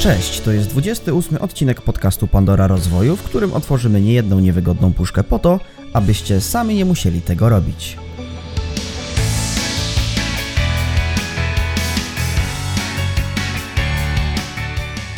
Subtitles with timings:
[0.00, 5.38] Cześć, to jest 28 odcinek podcastu Pandora Rozwoju, w którym otworzymy niejedną niewygodną puszkę po
[5.38, 5.60] to,
[5.92, 7.96] abyście sami nie musieli tego robić.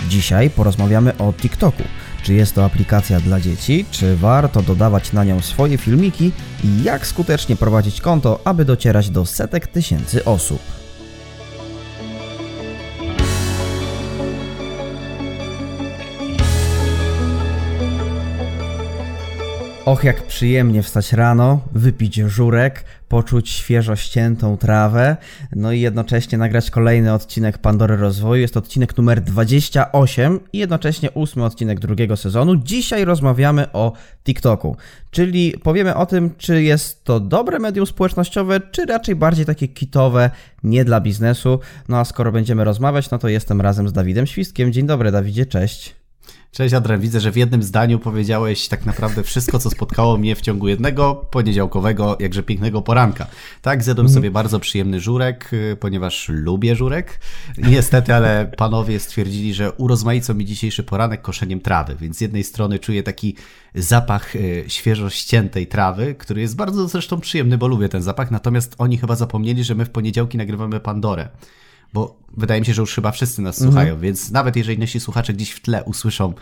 [0.08, 1.82] Dzisiaj porozmawiamy o TikToku.
[2.22, 6.32] Czy jest to aplikacja dla dzieci, czy warto dodawać na nią swoje filmiki
[6.64, 10.77] i jak skutecznie prowadzić konto, aby docierać do setek tysięcy osób.
[19.88, 25.16] Och, jak przyjemnie wstać rano, wypić żurek, poczuć świeżo ściętą trawę,
[25.56, 28.40] no i jednocześnie nagrać kolejny odcinek Pandory Rozwoju.
[28.40, 32.56] Jest to odcinek numer 28 i jednocześnie ósmy odcinek drugiego sezonu.
[32.56, 33.92] Dzisiaj rozmawiamy o
[34.24, 34.76] TikToku,
[35.10, 40.30] czyli powiemy o tym, czy jest to dobre medium społecznościowe, czy raczej bardziej takie kitowe,
[40.62, 41.60] nie dla biznesu.
[41.88, 44.72] No a skoro będziemy rozmawiać, no to jestem razem z Dawidem Świstkiem.
[44.72, 45.98] Dzień dobry, Dawidzie, cześć.
[46.52, 50.40] Cześć Adrian, widzę, że w jednym zdaniu powiedziałeś tak naprawdę wszystko, co spotkało mnie w
[50.40, 53.26] ciągu jednego poniedziałkowego, jakże pięknego poranka.
[53.62, 54.14] Tak, zjadłem mm.
[54.14, 57.20] sobie bardzo przyjemny żurek, y, ponieważ lubię żurek.
[57.58, 62.78] Niestety, ale panowie stwierdzili, że urozmaicą mi dzisiejszy poranek koszeniem trawy, więc z jednej strony
[62.78, 63.36] czuję taki
[63.74, 68.74] zapach y, świeżo ściętej trawy, który jest bardzo zresztą przyjemny, bo lubię ten zapach, natomiast
[68.78, 71.28] oni chyba zapomnieli, że my w poniedziałki nagrywamy Pandorę
[71.92, 73.72] bo wydaje mi się, że już chyba wszyscy nas mhm.
[73.72, 76.34] słuchają, więc nawet jeżeli nasi słuchacze gdzieś w tle usłyszą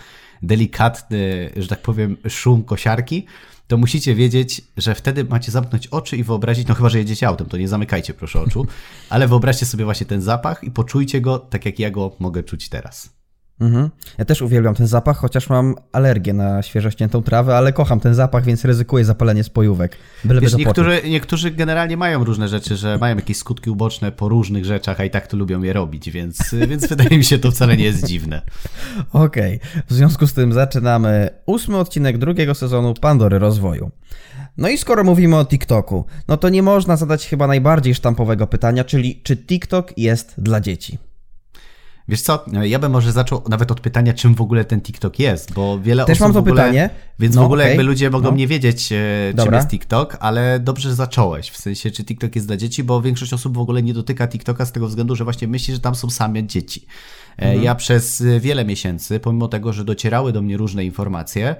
[0.42, 3.26] delikatny, że tak powiem, szum kosiarki,
[3.66, 7.46] to musicie wiedzieć, że wtedy macie zamknąć oczy i wyobrazić, no chyba, że jedziecie autem,
[7.46, 8.66] to nie zamykajcie proszę oczu,
[9.10, 12.68] ale wyobraźcie sobie właśnie ten zapach i poczujcie go tak, jak ja go mogę czuć
[12.68, 13.15] teraz.
[13.60, 13.90] Mhm.
[14.18, 18.14] Ja też uwielbiam ten zapach, chociaż mam alergię na świeżo ściętą trawę, ale kocham ten
[18.14, 19.96] zapach, więc ryzykuję zapalenie spojówek.
[20.24, 25.00] Wiesz, niektórzy, niektórzy generalnie mają różne rzeczy, że mają jakieś skutki uboczne po różnych rzeczach,
[25.00, 27.84] a i tak to lubią je robić, więc, więc wydaje mi się, to wcale nie
[27.84, 28.42] jest dziwne.
[29.12, 29.82] Okej, okay.
[29.88, 33.90] w związku z tym zaczynamy ósmy odcinek drugiego sezonu Pandory Rozwoju.
[34.56, 38.84] No i skoro mówimy o TikToku, no to nie można zadać chyba najbardziej sztampowego pytania,
[38.84, 40.98] czyli czy TikTok jest dla dzieci?
[42.08, 45.54] Wiesz co, ja bym może zaczął nawet od pytania, czym w ogóle ten TikTok jest,
[45.54, 46.90] bo wiele Też osób mam to ogóle, pytanie.
[47.18, 47.70] Więc no, w ogóle okay.
[47.70, 48.36] jakby ludzie mogą no.
[48.36, 48.96] nie wiedzieć, e,
[49.28, 49.56] czym Dobra.
[49.56, 53.54] jest TikTok, ale dobrze zacząłeś, w sensie, czy TikTok jest dla dzieci, bo większość osób
[53.54, 56.46] w ogóle nie dotyka TikToka z tego względu, że właśnie myśli, że tam są same
[56.46, 56.86] dzieci.
[57.38, 57.62] E, mhm.
[57.62, 61.56] Ja przez wiele miesięcy, pomimo tego, że docierały do mnie różne informacje, E,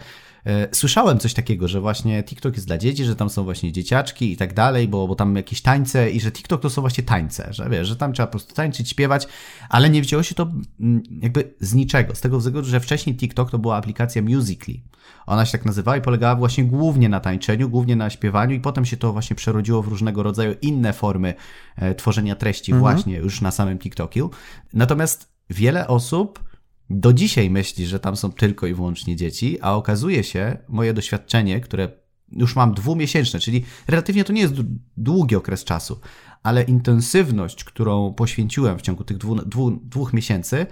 [0.73, 4.37] słyszałem coś takiego, że właśnie TikTok jest dla dzieci, że tam są właśnie dzieciaczki i
[4.37, 7.69] tak dalej, bo, bo tam jakieś tańce i że TikTok to są właśnie tańce, że
[7.71, 9.27] wiesz, że tam trzeba po prostu tańczyć, śpiewać,
[9.69, 10.49] ale nie wzięło się to
[10.81, 14.79] mm, jakby z niczego, z tego względu, że wcześniej TikTok to była aplikacja Musically.
[15.27, 18.85] Ona się tak nazywała i polegała właśnie głównie na tańczeniu, głównie na śpiewaniu i potem
[18.85, 21.35] się to właśnie przerodziło w różnego rodzaju inne formy
[21.77, 22.95] e, tworzenia treści mhm.
[22.95, 24.31] właśnie już na samym TikToku.
[24.73, 26.45] Natomiast wiele osób
[26.91, 31.61] do dzisiaj myśli, że tam są tylko i wyłącznie dzieci, a okazuje się, moje doświadczenie,
[31.61, 31.89] które
[32.33, 34.55] już mam dwumiesięczne, czyli relatywnie to nie jest
[34.97, 36.01] długi okres czasu,
[36.43, 40.67] ale intensywność, którą poświęciłem w ciągu tych dwu, dwu, dwóch miesięcy,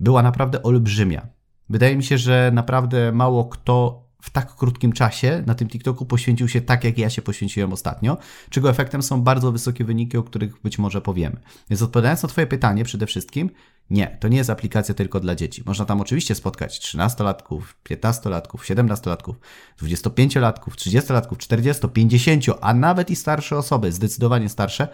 [0.00, 1.26] była naprawdę olbrzymia.
[1.70, 6.48] Wydaje mi się, że naprawdę mało kto w tak krótkim czasie na tym TikToku poświęcił
[6.48, 8.18] się tak, jak ja się poświęciłem ostatnio,
[8.50, 11.36] czego efektem są bardzo wysokie wyniki, o których być może powiemy.
[11.70, 13.50] Więc odpowiadając na Twoje pytanie przede wszystkim,
[13.90, 15.62] nie, to nie jest aplikacja tylko dla dzieci.
[15.66, 17.60] Można tam oczywiście spotkać 13-latków,
[17.90, 19.34] 15-latków, 17-latków,
[19.82, 24.88] 25-latków, 30-latków, 40, 50, a nawet i starsze osoby, zdecydowanie starsze.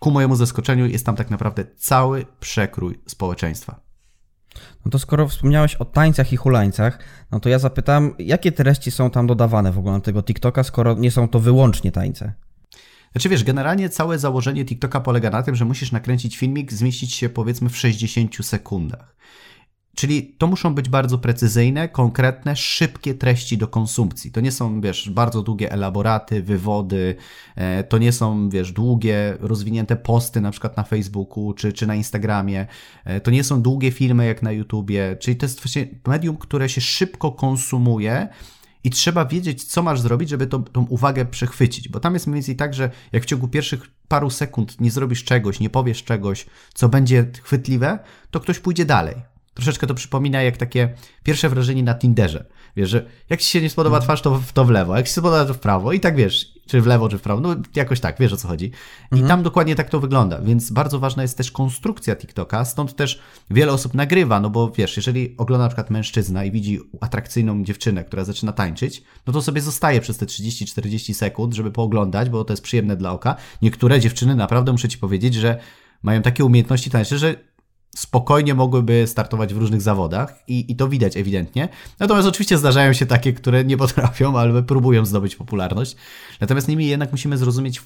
[0.00, 3.87] Ku mojemu zaskoczeniu jest tam tak naprawdę cały przekrój społeczeństwa.
[4.84, 6.98] No to skoro wspomniałeś o tańcach i hulańcach,
[7.30, 10.94] no to ja zapytam, jakie treści są tam dodawane w ogóle na tego TikToka, skoro
[10.94, 12.32] nie są to wyłącznie tańce?
[13.12, 17.28] Znaczy wiesz, generalnie całe założenie TikToka polega na tym, że musisz nakręcić filmik, zmieścić się
[17.28, 19.16] powiedzmy w 60 sekundach.
[19.98, 24.32] Czyli to muszą być bardzo precyzyjne, konkretne, szybkie treści do konsumpcji.
[24.32, 27.16] To nie są, wiesz, bardzo długie elaboraty, wywody,
[27.56, 31.94] e, to nie są, wiesz, długie, rozwinięte posty na przykład na Facebooku czy, czy na
[31.94, 32.66] Instagramie,
[33.04, 36.68] e, to nie są długie filmy jak na YouTubie, czyli to jest właśnie medium, które
[36.68, 38.28] się szybko konsumuje,
[38.84, 41.88] i trzeba wiedzieć, co masz zrobić, żeby to, tą uwagę przechwycić.
[41.88, 45.24] Bo tam jest mniej więcej tak, że jak w ciągu pierwszych paru sekund nie zrobisz
[45.24, 47.98] czegoś, nie powiesz czegoś, co będzie chwytliwe,
[48.30, 49.37] to ktoś pójdzie dalej.
[49.58, 52.44] Troszeczkę to przypomina jak takie pierwsze wrażenie na Tinderze.
[52.76, 54.06] Wiesz, że jak ci się nie spodoba mhm.
[54.06, 55.92] twarz, to w, to w lewo, jak ci się spodoba, to w prawo.
[55.92, 57.40] I tak wiesz, czy w lewo, czy w prawo.
[57.40, 58.66] No jakoś tak, wiesz o co chodzi.
[58.66, 59.28] I mhm.
[59.28, 60.40] tam dokładnie tak to wygląda.
[60.40, 63.20] Więc bardzo ważna jest też konstrukcja TikToka, stąd też
[63.50, 68.04] wiele osób nagrywa, no bo wiesz, jeżeli ogląda na przykład mężczyzna i widzi atrakcyjną dziewczynę,
[68.04, 72.52] która zaczyna tańczyć, no to sobie zostaje przez te 30-40 sekund, żeby pooglądać, bo to
[72.52, 73.36] jest przyjemne dla oka.
[73.62, 75.58] Niektóre dziewczyny naprawdę, muszę ci powiedzieć, że
[76.02, 77.47] mają takie umiejętności tańsze, że
[77.98, 81.68] spokojnie mogłyby startować w różnych zawodach i, i to widać ewidentnie.
[81.98, 85.96] Natomiast oczywiście zdarzają się takie, które nie potrafią, ale próbują zdobyć popularność.
[86.40, 87.82] Natomiast nimi jednak musimy zrozumieć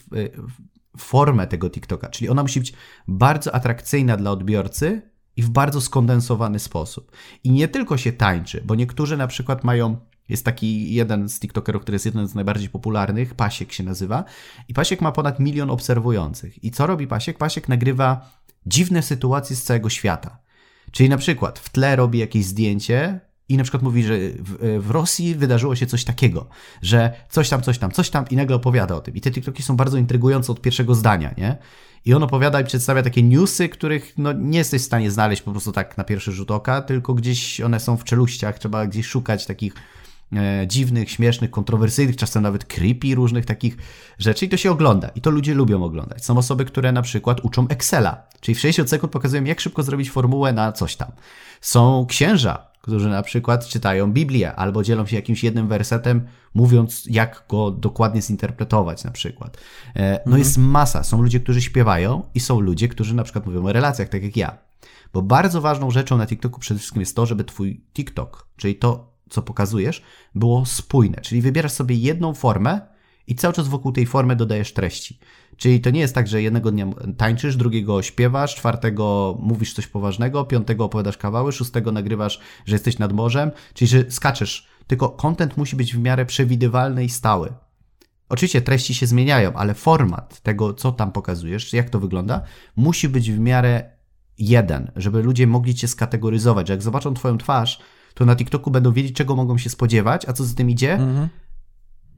[0.98, 2.72] formę tego TikToka, czyli ona musi być
[3.08, 5.02] bardzo atrakcyjna dla odbiorcy
[5.36, 7.12] i w bardzo skondensowany sposób.
[7.44, 9.96] I nie tylko się tańczy, bo niektórzy na przykład mają
[10.28, 14.24] jest taki jeden z TikTokerów, który jest jeden z najbardziej popularnych, Pasiek się nazywa.
[14.68, 16.64] I Pasiek ma ponad milion obserwujących.
[16.64, 17.38] I co robi Pasiek?
[17.38, 18.30] Pasiek nagrywa
[18.66, 20.38] dziwne sytuacje z całego świata.
[20.90, 24.90] Czyli na przykład w tle robi jakieś zdjęcie i na przykład mówi, że w, w,
[24.90, 26.48] Rosji wydarzyło się coś takiego,
[26.82, 29.14] że coś tam, coś tam, coś tam i nagle opowiada o tym.
[29.14, 31.56] I te TikToki są bardzo intrygujące od pierwszego zdania, nie?
[32.04, 35.50] I on opowiada i przedstawia takie newsy, których no, nie jesteś w stanie znaleźć po
[35.50, 39.46] prostu tak na pierwszy rzut oka, tylko gdzieś one są w czeluściach, trzeba gdzieś szukać
[39.46, 39.78] takich e,
[40.66, 43.76] dziwnych, śmiesznych, kontrowersyjnych, czasem nawet creepy różnych takich
[44.18, 45.08] rzeczy i to się ogląda.
[45.08, 46.24] I to ludzie lubią oglądać.
[46.24, 50.10] Są osoby, które na przykład uczą Excela, czyli w 60 sekund pokazują, jak szybko zrobić
[50.10, 51.12] formułę na coś tam.
[51.60, 57.44] Są księża, którzy na przykład czytają Biblię albo dzielą się jakimś jednym wersetem, mówiąc, jak
[57.48, 59.58] go dokładnie zinterpretować, na przykład.
[59.96, 60.38] E, no mhm.
[60.38, 61.02] jest masa.
[61.02, 64.36] Są ludzie, którzy śpiewają i są ludzie, którzy na przykład mówią o relacjach, tak jak
[64.36, 64.58] ja.
[65.12, 69.11] Bo bardzo ważną rzeczą na TikToku przede wszystkim jest to, żeby twój TikTok, czyli to,
[69.32, 70.02] co pokazujesz,
[70.34, 71.20] było spójne.
[71.20, 72.80] Czyli wybierasz sobie jedną formę
[73.26, 75.18] i cały czas wokół tej formy dodajesz treści.
[75.56, 76.86] Czyli to nie jest tak, że jednego dnia
[77.16, 83.12] tańczysz, drugiego śpiewasz, czwartego mówisz coś poważnego, piątego opowiadasz kawały, szóstego nagrywasz, że jesteś nad
[83.12, 84.68] morzem, czyli że skaczesz.
[84.86, 87.52] Tylko content musi być w miarę przewidywalny i stały.
[88.28, 92.42] Oczywiście treści się zmieniają, ale format tego, co tam pokazujesz, jak to wygląda,
[92.76, 93.90] musi być w miarę
[94.38, 97.80] jeden, żeby ludzie mogli cię skategoryzować, że jak zobaczą twoją twarz,
[98.14, 101.28] to na TikToku będą wiedzieć, czego mogą się spodziewać, a co za tym idzie, mhm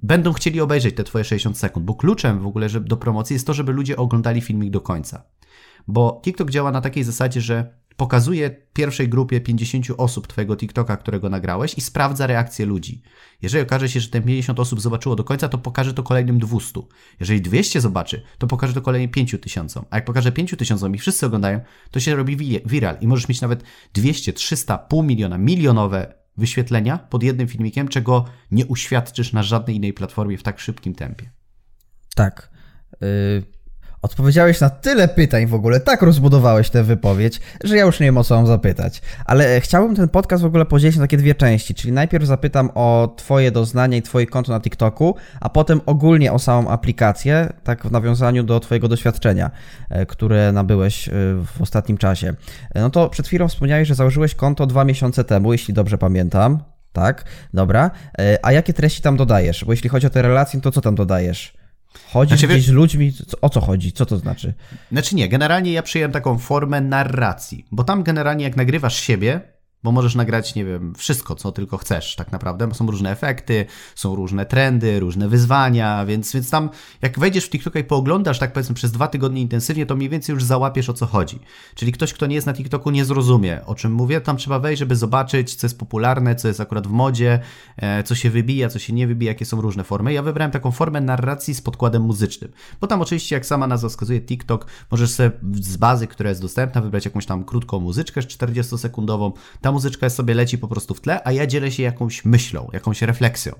[0.04, 3.54] będą chcieli obejrzeć te twoje 60 sekund, bo kluczem w ogóle do promocji jest to,
[3.54, 5.22] żeby ludzie oglądali filmik do końca.
[5.88, 11.28] Bo TikTok działa na takiej zasadzie, że pokazuje pierwszej grupie 50 osób Twojego TikToka, którego
[11.30, 13.02] nagrałeś i sprawdza reakcję ludzi.
[13.42, 16.80] Jeżeli okaże się, że te 50 osób zobaczyło do końca, to pokaże to kolejnym 200.
[17.20, 19.84] Jeżeli 200 zobaczy, to pokaże to kolejnym 5000.
[19.90, 21.60] A jak pokaże 5000 i wszyscy oglądają,
[21.90, 23.64] to się robi viral i możesz mieć nawet
[23.94, 29.92] 200, 300, pół miliona, milionowe wyświetlenia pod jednym filmikiem, czego nie uświadczysz na żadnej innej
[29.92, 31.30] platformie w tak szybkim tempie.
[32.14, 32.50] Tak.
[33.02, 33.42] Y,
[34.04, 38.18] Odpowiedziałeś na tyle pytań w ogóle, tak rozbudowałeś tę wypowiedź, że ja już nie wiem
[38.18, 39.02] o co mam zapytać.
[39.24, 43.14] Ale chciałbym ten podcast w ogóle podzielić na takie dwie części, czyli najpierw zapytam o
[43.16, 47.90] Twoje doznania i Twoje konto na TikToku, a potem ogólnie o samą aplikację, tak w
[47.90, 49.50] nawiązaniu do Twojego doświadczenia,
[49.90, 51.12] e, które nabyłeś e,
[51.56, 52.34] w ostatnim czasie.
[52.74, 56.58] E, no to przed chwilą wspomniałeś, że założyłeś konto dwa miesiące temu, jeśli dobrze pamiętam.
[56.92, 57.24] Tak,
[57.54, 57.90] dobra.
[58.42, 59.64] A jakie treści tam dodajesz?
[59.64, 61.63] Bo jeśli chodzi o te relacje, to co tam dodajesz?
[62.12, 63.92] Chodzi znaczy, gdzieś z ludźmi, o co chodzi?
[63.92, 64.54] Co to znaczy?
[64.92, 69.40] Znaczy nie, generalnie ja przyjąłem taką formę narracji, bo tam generalnie jak nagrywasz siebie,
[69.84, 73.66] bo możesz nagrać, nie wiem, wszystko, co tylko chcesz, tak naprawdę, bo są różne efekty,
[73.94, 76.70] są różne trendy, różne wyzwania, więc, więc tam,
[77.02, 80.34] jak wejdziesz w TikToka i pooglądasz, tak powiedzmy, przez dwa tygodnie intensywnie, to mniej więcej
[80.34, 81.38] już załapiesz o co chodzi.
[81.74, 84.20] Czyli ktoś, kto nie jest na TikToku, nie zrozumie, o czym mówię.
[84.20, 87.40] Tam trzeba wejść, żeby zobaczyć, co jest popularne, co jest akurat w modzie,
[87.76, 90.12] e, co się wybija, co się nie wybija, jakie są różne formy.
[90.12, 94.20] Ja wybrałem taką formę narracji z podkładem muzycznym, bo tam oczywiście, jak sama nazwa wskazuje,
[94.20, 99.32] TikTok, możesz sobie z bazy, która jest dostępna, wybrać jakąś tam krótką muzyczkę 40-sekundową.
[99.60, 103.02] Tam muzyczka sobie leci po prostu w tle, a ja dzielę się jakąś myślą, jakąś
[103.02, 103.52] refleksją.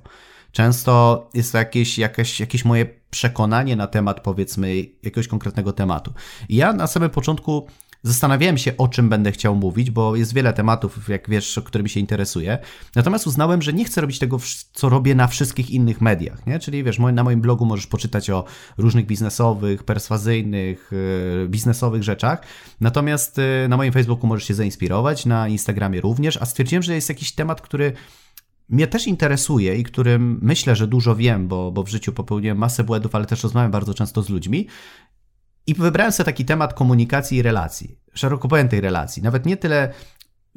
[0.52, 6.12] Często jest to jakieś, jakieś, jakieś moje przekonanie na temat, powiedzmy, jakiegoś konkretnego tematu.
[6.48, 7.66] I ja na samym początku
[8.06, 12.00] Zastanawiałem się, o czym będę chciał mówić, bo jest wiele tematów, jak wiesz, którymi się
[12.00, 12.58] interesuję.
[12.94, 14.38] Natomiast uznałem, że nie chcę robić tego,
[14.72, 16.58] co robię na wszystkich innych mediach, nie?
[16.58, 18.44] Czyli wiesz, na moim blogu możesz poczytać o
[18.78, 20.90] różnych biznesowych, perswazyjnych,
[21.44, 22.42] e, biznesowych rzeczach.
[22.80, 27.08] Natomiast e, na moim Facebooku możesz się zainspirować, na Instagramie również, a stwierdziłem, że jest
[27.08, 27.92] jakiś temat, który
[28.68, 32.84] mnie też interesuje i którym myślę, że dużo wiem, bo, bo w życiu popełniłem masę
[32.84, 34.66] błędów, ale też rozmawiam bardzo często z ludźmi.
[35.66, 39.22] I wybrałem sobie taki temat komunikacji i relacji, szeroko pojętej relacji.
[39.22, 39.92] Nawet nie tyle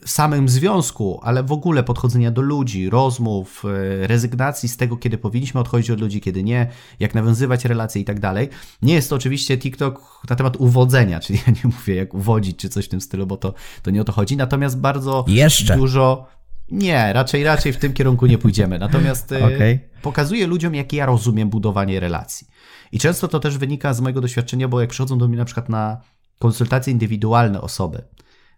[0.05, 5.59] samym związku, ale w ogóle podchodzenia do ludzi, rozmów, e, rezygnacji z tego, kiedy powinniśmy
[5.59, 6.67] odchodzić od ludzi, kiedy nie,
[6.99, 8.49] jak nawiązywać relacje i tak dalej.
[8.81, 12.69] Nie jest to oczywiście TikTok na temat uwodzenia, czyli ja nie mówię jak uwodzić czy
[12.69, 15.77] coś w tym stylu, bo to, to nie o to chodzi, natomiast bardzo Jeszcze.
[15.77, 16.27] dużo...
[16.71, 18.79] Nie, raczej raczej w tym kierunku nie pójdziemy.
[18.79, 19.79] Natomiast e, okay.
[20.01, 22.47] pokazuję ludziom, jak ja rozumiem budowanie relacji.
[22.91, 25.69] I często to też wynika z mojego doświadczenia, bo jak przychodzą do mnie na przykład
[25.69, 26.01] na
[26.39, 28.01] konsultacje indywidualne osoby,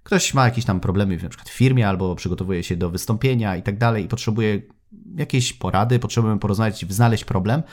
[0.04, 3.64] ktoś ma jakieś tam problemy na przykład w firmie albo przygotowuje się do wystąpienia i
[3.64, 4.62] tak dalej i potrzebuje
[5.16, 7.64] jakiejś porady, potrzebujemy porozmawiać, znaleźć problem,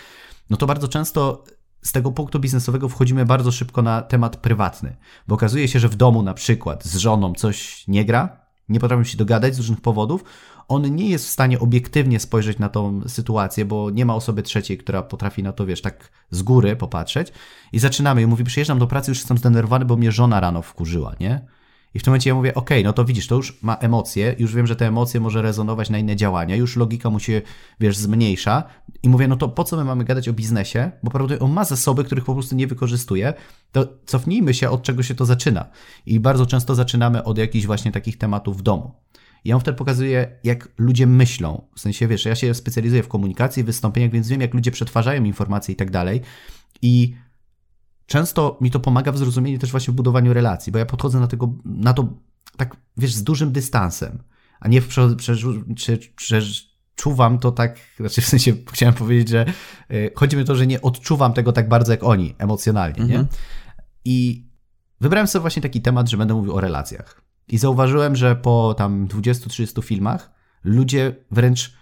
[0.50, 1.44] no to bardzo często
[1.82, 4.96] z tego punktu biznesowego wchodzimy bardzo szybko na temat prywatny,
[5.28, 9.04] bo okazuje się, że w domu na przykład z żoną coś nie gra, nie potrafią
[9.04, 10.24] się dogadać z różnych powodów,
[10.68, 14.78] on nie jest w stanie obiektywnie spojrzeć na tą sytuację, bo nie ma osoby trzeciej,
[14.78, 17.32] która potrafi na to, wiesz, tak z góry popatrzeć.
[17.72, 18.22] I zaczynamy.
[18.22, 21.46] I mówi, przyjeżdżam do pracy, już jestem zdenerwowany, bo mnie żona rano wkurzyła, nie?
[21.96, 24.54] I w tym momencie ja mówię, ok, no to widzisz, to już ma emocje, już
[24.54, 27.42] wiem, że te emocje może rezonować na inne działania, już logika mu się,
[27.80, 28.64] wiesz, zmniejsza.
[29.02, 30.90] I mówię, no to po co my mamy gadać o biznesie?
[31.02, 33.34] Bo prawdopodobnie on ma zasoby, których po prostu nie wykorzystuje.
[33.72, 35.66] To cofnijmy się, od czego się to zaczyna.
[36.06, 38.94] I bardzo często zaczynamy od jakichś właśnie takich tematów w domu.
[39.44, 41.62] I on wtedy pokazuje, jak ludzie myślą.
[41.74, 45.72] W sensie, wiesz, ja się specjalizuję w komunikacji, wystąpieniach, więc wiem, jak ludzie przetwarzają informacje
[45.72, 46.20] i tak dalej.
[46.82, 47.14] I
[48.06, 51.26] często mi to pomaga w zrozumieniu też właśnie w budowaniu relacji, bo ja podchodzę na,
[51.26, 52.08] tego, na to
[52.56, 54.22] tak, wiesz, z dużym dystansem,
[54.60, 54.82] a nie
[56.16, 59.46] przeczuwam to tak, znaczy w sensie chciałem powiedzieć, że
[59.90, 63.20] y, chodzi mi o to, że nie odczuwam tego tak bardzo jak oni emocjonalnie, mhm.
[63.20, 63.26] nie?
[64.04, 64.46] I
[65.00, 67.22] wybrałem sobie właśnie taki temat, że będę mówił o relacjach.
[67.48, 70.30] I zauważyłem, że po tam 20-30 filmach
[70.64, 71.76] ludzie wręcz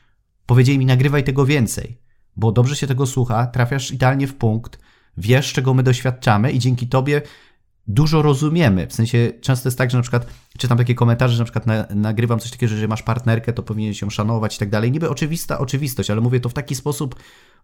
[0.46, 2.00] powiedzieli mi, nagrywaj tego więcej,
[2.36, 4.78] bo dobrze się tego słucha, trafiasz idealnie w punkt,
[5.16, 7.22] wiesz, czego my doświadczamy i dzięki tobie
[7.86, 8.86] dużo rozumiemy.
[8.86, 10.26] W sensie często jest tak, że na przykład
[10.58, 13.62] czytam takie komentarze, że na przykład na, nagrywam coś takiego, że jeżeli masz partnerkę, to
[13.62, 14.92] powinieneś ją szanować i tak dalej.
[14.92, 17.14] Niby oczywista oczywistość, ale mówię to w taki sposób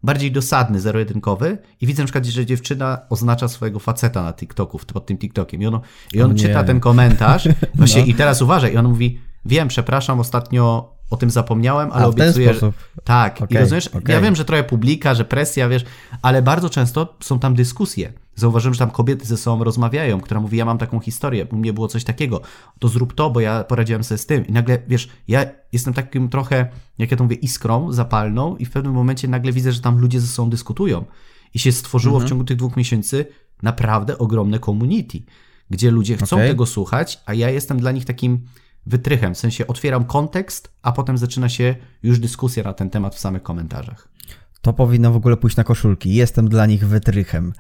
[0.03, 5.07] bardziej dosadny, zero-jedynkowy i widzę na przykład, że dziewczyna oznacza swojego faceta na TikToku, pod
[5.07, 5.81] tym TikTokiem i, ono,
[6.13, 8.07] i on czyta ten komentarz właśnie no.
[8.07, 12.55] i teraz uważaj i on mówi, wiem, przepraszam, ostatnio o tym zapomniałem, ale A, obiecuję,
[12.55, 12.73] że...
[13.05, 14.15] Tak, okay, i rozumiesz, okay.
[14.15, 15.85] ja wiem, że trochę publika, że presja, wiesz,
[16.23, 18.13] ale bardzo często są tam dyskusje.
[18.35, 21.73] Zauważyłem, że tam kobiety ze sobą rozmawiają, która mówi, ja mam taką historię, u mnie
[21.73, 22.41] było coś takiego,
[22.79, 24.47] to zrób to, bo ja poradziłem sobie z tym.
[24.47, 28.71] I nagle, wiesz, ja jestem takim trochę, jak ja to mówię, iskrą zapalną i w
[28.71, 31.05] pewnym momencie nagle widzę, że tam ludzie ze sobą dyskutują.
[31.55, 32.27] I się stworzyło mhm.
[32.27, 33.27] w ciągu tych dwóch miesięcy
[33.63, 35.23] naprawdę ogromne community,
[35.71, 36.49] gdzie ludzie chcą okay.
[36.49, 38.41] tego słuchać, a ja jestem dla nich takim
[38.87, 43.19] wytrychem, w sensie otwieram kontekst, a potem zaczyna się już dyskusja na ten temat w
[43.19, 44.09] samych komentarzach.
[44.63, 46.15] To powinno w ogóle pójść na koszulki.
[46.15, 47.53] Jestem dla nich wytrychem.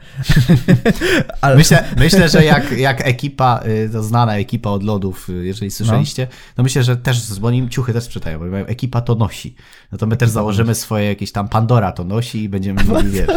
[1.41, 1.57] Ale...
[1.57, 6.27] Myślę, myślę, że jak, jak ekipa, y, to znana ekipa od lodów, y, jeżeli słyszeliście,
[6.31, 6.37] no.
[6.55, 9.55] to myślę, że też, bo oni ciuchy też sprzedają, bo ekipa to nosi.
[9.93, 13.31] No to my też założymy swoje jakieś tam Pandora to nosi i będziemy mieli, wiesz,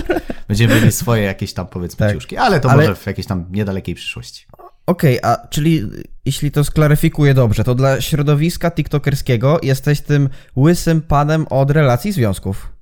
[0.47, 2.15] będziemy mieli swoje jakieś tam powiedzmy tak.
[2.15, 2.83] ciuszki, ale to ale...
[2.83, 4.45] może w jakiejś tam niedalekiej przyszłości.
[4.85, 5.89] Okej, okay, a czyli
[6.25, 12.72] jeśli to sklaryfikuję dobrze, to dla środowiska tiktokerskiego jesteś tym łysym panem od relacji związków.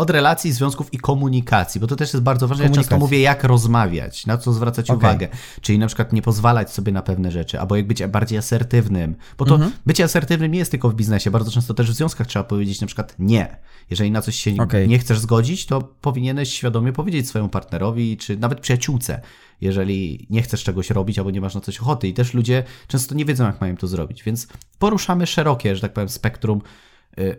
[0.00, 2.64] Od relacji, związków i komunikacji, bo to też jest bardzo ważne.
[2.64, 4.96] Ja często mówię, jak rozmawiać, na co zwracać okay.
[4.96, 5.28] uwagę.
[5.60, 9.14] Czyli na przykład nie pozwalać sobie na pewne rzeczy, albo jak być bardziej asertywnym.
[9.38, 9.72] Bo to mhm.
[9.86, 11.30] bycie asertywnym nie jest tylko w biznesie.
[11.30, 13.56] Bardzo często też w związkach trzeba powiedzieć na przykład nie.
[13.90, 14.88] Jeżeli na coś się okay.
[14.88, 19.20] nie chcesz zgodzić, to powinieneś świadomie powiedzieć swojemu partnerowi, czy nawet przyjaciółce,
[19.60, 22.08] jeżeli nie chcesz czegoś robić albo nie masz na coś ochoty.
[22.08, 24.22] I też ludzie często nie wiedzą, jak mają to zrobić.
[24.22, 26.62] Więc poruszamy szerokie, że tak powiem, spektrum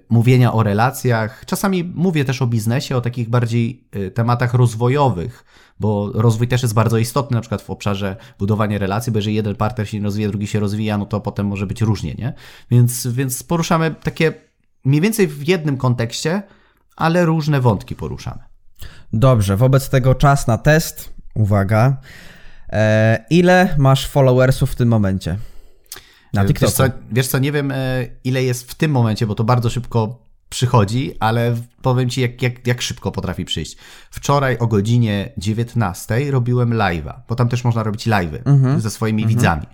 [0.09, 1.45] mówienia o relacjach.
[1.45, 5.45] Czasami mówię też o biznesie, o takich bardziej y, tematach rozwojowych,
[5.79, 9.55] bo rozwój też jest bardzo istotny, na przykład w obszarze budowania relacji, bo jeżeli jeden
[9.55, 12.33] partner się nie rozwija, drugi się rozwija, no to potem może być różnie, nie?
[12.71, 14.33] Więc, więc poruszamy takie
[14.85, 16.43] mniej więcej w jednym kontekście,
[16.95, 18.39] ale różne wątki poruszamy.
[19.13, 21.13] Dobrze, wobec tego czas na test.
[21.35, 21.97] Uwaga.
[22.69, 25.37] E, ile masz followersów w tym momencie?
[26.33, 26.65] Na TikToku.
[26.65, 29.69] Wiesz co, wiesz co, nie wiem e, ile jest w tym momencie, bo to bardzo
[29.69, 33.77] szybko przychodzi, ale powiem Ci, jak, jak, jak szybko potrafi przyjść.
[34.11, 38.81] Wczoraj o godzinie 19 robiłem live'a, bo tam też można robić live'y mhm.
[38.81, 39.39] ze swoimi mhm.
[39.39, 39.65] widzami.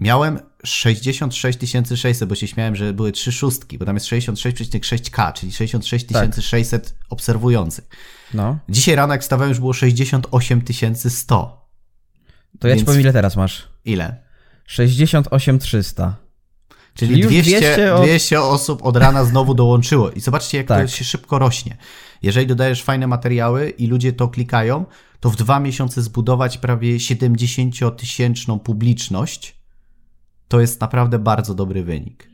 [0.00, 1.58] Miałem 66
[1.96, 6.06] 600, bo się śmiałem, że były trzy szóstki, bo tam jest 66,6K, czyli 66
[6.40, 6.96] 600 tak.
[7.10, 7.88] obserwujących.
[8.34, 8.58] No.
[8.68, 10.62] Dzisiaj rano, jak wstawałem, już było 68
[10.94, 11.70] 100.
[12.58, 12.82] To ja Więc...
[12.82, 13.68] ci powiem, ile teraz masz.
[13.84, 14.29] Ile?
[14.70, 16.16] 68 300.
[16.94, 18.02] Czyli, Czyli 200, 200, od...
[18.02, 20.10] 200, osób od rana znowu dołączyło.
[20.10, 20.82] I zobaczcie, jak tak.
[20.82, 21.76] to się szybko rośnie.
[22.22, 24.84] Jeżeli dodajesz fajne materiały i ludzie to klikają,
[25.20, 29.56] to w dwa miesiące zbudować prawie 70-tysięczną publiczność
[30.48, 32.30] to jest naprawdę bardzo dobry wynik.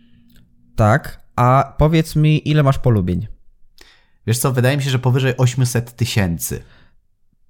[0.77, 3.27] Tak, a powiedz mi, ile masz polubień?
[4.27, 6.63] Wiesz co, wydaje mi się, że powyżej 800 tysięcy.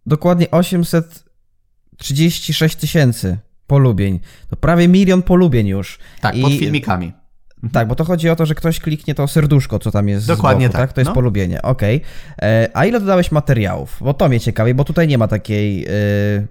[0.07, 4.21] Dokładnie 836 tysięcy polubień.
[4.51, 5.99] To prawie milion polubień już.
[6.21, 7.13] Tak, I pod filmikami.
[7.73, 10.67] Tak, bo to chodzi o to, że ktoś kliknie to serduszko, co tam jest Dokładnie
[10.67, 10.89] boku, tak.
[10.89, 10.93] tak.
[10.93, 11.15] To jest no.
[11.15, 12.01] polubienie, okej.
[12.37, 12.69] Okay.
[12.75, 13.97] A ile dodałeś materiałów?
[14.01, 15.81] Bo to mnie ciekawi, bo tutaj nie ma takiej...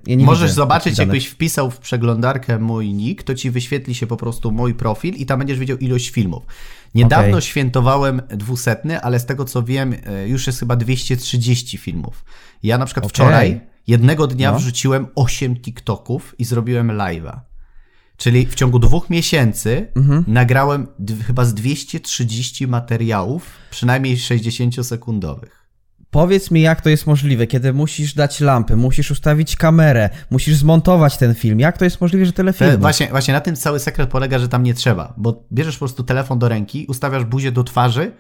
[0.08, 4.18] Yy, nie Możesz zobaczyć, jakbyś wpisał w przeglądarkę mój nick, to ci wyświetli się po
[4.18, 6.44] prostu mój profil i tam będziesz widział ilość filmów.
[6.96, 7.42] Niedawno Okej.
[7.42, 12.26] świętowałem dwusetny, ale z tego co wiem, e, już jest chyba 230 filmów.
[12.64, 13.14] Ja na przykład Okej.
[13.14, 14.58] wczoraj, jednego dnia No.
[14.60, 17.40] wrzuciłem 8 TikToków i zrobiłem live'a.
[18.18, 20.24] Czyli w ciągu dwóch miesięcy Mhm.
[20.28, 20.88] nagrałem
[21.28, 25.50] chyba z 230 materiałów, przynajmniej 60-sekundowych.
[26.12, 31.18] Powiedz mi, jak to jest możliwe, kiedy musisz dać lampy, musisz ustawić kamerę, musisz zmontować
[31.18, 31.60] ten film.
[31.60, 32.82] Jak to jest możliwe, że tyle Te, filmów?
[32.82, 36.04] właśnie, właśnie na tym cały sekret polega, że tam nie trzeba, bo bierzesz po prostu
[36.04, 38.12] telefon do ręki, ustawiasz buzię do twarzy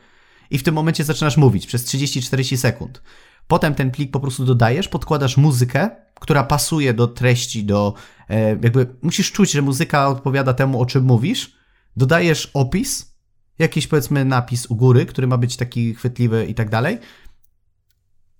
[0.51, 3.01] i w tym momencie zaczynasz mówić przez 30-40 sekund.
[3.48, 7.94] Potem ten plik po prostu dodajesz, podkładasz muzykę, która pasuje do treści, do
[8.30, 11.56] e, jakby musisz czuć, że muzyka odpowiada temu, o czym mówisz.
[11.98, 13.16] Dodajesz opis,
[13.60, 16.98] jakiś powiedzmy napis u góry, który ma być taki chwytliwy i tak dalej.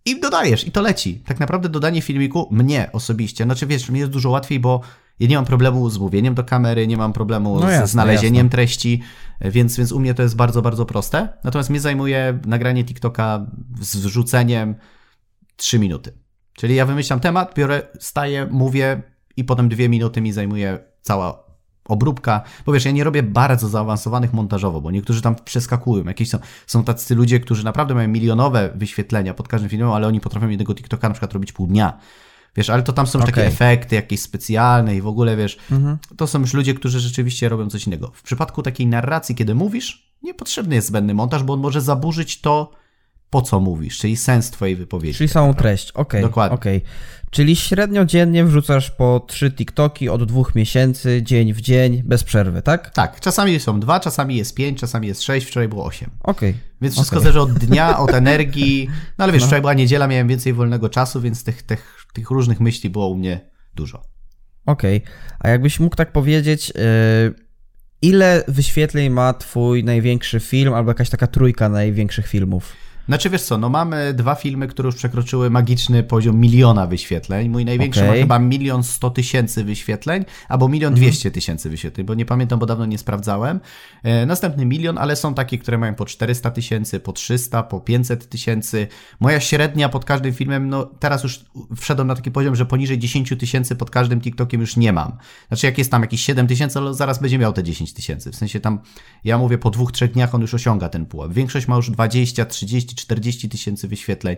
[0.06, 1.24] I dodajesz, i to leci.
[1.26, 4.82] Tak naprawdę dodanie filmiku mnie osobiście, znaczy wiesz, mi jest dużo łatwiej, bo
[5.20, 8.50] ja nie mam problemu z mówieniem do kamery, nie mam problemu No jasne, znalezieniem jasne.
[8.50, 9.02] treści,
[9.42, 11.30] więc, więc u mnie to jest bardzo, bardzo proste.
[11.44, 13.46] Natomiast mnie zajmuje nagranie TikToka
[13.82, 14.76] z wrzuceniem
[15.56, 16.14] 3 minuty.
[16.54, 19.02] Czyli ja wymyślam temat, biorę, staję, mówię
[19.38, 21.46] i potem dwie minuty mi zajmuje cała
[21.88, 26.38] obróbka, bo wiesz, ja nie robię bardzo zaawansowanych montażowo, bo niektórzy tam przeskakują, jakieś są,
[26.68, 30.76] są tacy ludzie, którzy naprawdę mają milionowe wyświetlenia pod każdym filmem, ale oni potrafią jednego
[30.76, 32.00] TikToka na przykład robić pół dnia.
[32.56, 33.54] Wiesz, ale to tam są już takie Okej.
[33.54, 35.98] efekty jakieś specjalne i w ogóle, wiesz, Mhm.
[36.18, 38.12] to są już ludzie, którzy rzeczywiście robią coś innego.
[38.16, 42.72] W przypadku takiej narracji, kiedy mówisz, niepotrzebny jest zbędny montaż, bo on może zaburzyć to,
[43.30, 45.18] po co mówisz, czyli sens twojej wypowiedzi.
[45.18, 46.22] Czyli samą treść, okej.
[46.22, 46.56] Dokładnie.
[46.56, 46.82] okej.
[47.36, 52.62] Czyli średnio dziennie wrzucasz po trzy TikToki od dwóch miesięcy, dzień w dzień, bez przerwy,
[52.62, 52.90] tak?
[52.90, 56.10] Tak, czasami są dwa, czasami jest pięć, czasami jest sześć, wczoraj było osiem.
[56.24, 56.56] Okej.
[56.82, 58.90] Więc wszystko zależy od dnia, od energii.
[59.18, 62.60] No ale wiesz, wczoraj była niedziela, miałem więcej wolnego czasu, więc tych, tych, tych różnych
[62.60, 64.02] myśli było u mnie dużo.
[64.66, 65.02] Okej.
[65.40, 67.46] A jakbyś mógł tak powiedzieć, yy,
[68.02, 72.74] ile wyświetleń ma twój największy film, albo jakaś taka trójka największych filmów?
[73.08, 77.50] Znaczy wiesz co, no mamy dwa filmy, które już przekroczyły magiczny poziom miliona wyświetleń.
[77.50, 78.12] Mój największy Okej.
[78.12, 82.66] ma chyba milion sto tysięcy wyświetleń, albo milion dwieście tysięcy wyświetleń, bo nie pamiętam, bo
[82.66, 83.60] dawno nie sprawdzałem.
[84.04, 88.30] E, następny milion, ale są takie, które mają po 400 tysięcy, po 300, po 500
[88.30, 88.88] tysięcy.
[89.20, 93.34] Moja średnia pod każdym filmem, no teraz już wszedłem na taki poziom, że poniżej 10
[93.40, 95.18] tysięcy pod każdym TikTokiem już nie mam.
[95.48, 98.32] Znaczy jak jest tam jakieś 7 tysięcy, ale zaraz będzie miał te 10 tysięcy.
[98.32, 98.80] W sensie tam,
[99.24, 101.34] ja mówię, po dwóch, trzech dniach on już osiąga ten pułap.
[101.34, 104.38] Większość ma już 20, 30, 40 tysięcy wyświetleń,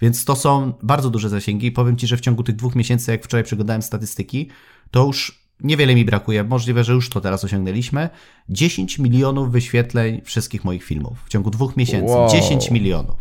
[0.00, 3.10] więc to są bardzo duże zasięgi i powiem Ci, że w ciągu tych dwóch miesięcy,
[3.10, 4.48] jak wczoraj przeglądałem statystyki,
[4.90, 8.08] to już niewiele mi brakuje, możliwe, że już to teraz osiągnęliśmy,
[8.48, 12.12] 10 milionów wyświetleń wszystkich moich filmów w ciągu dwóch miesięcy.
[12.12, 12.30] Wow.
[12.30, 13.16] 10 milionów.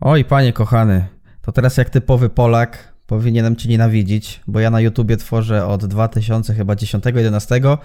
[0.00, 1.06] Oj, panie kochany,
[1.42, 6.54] to teraz jak typowy Polak powinienem cię nienawidzić, bo ja na YouTubie tworzę od 2000
[6.54, 7.78] chyba 10-11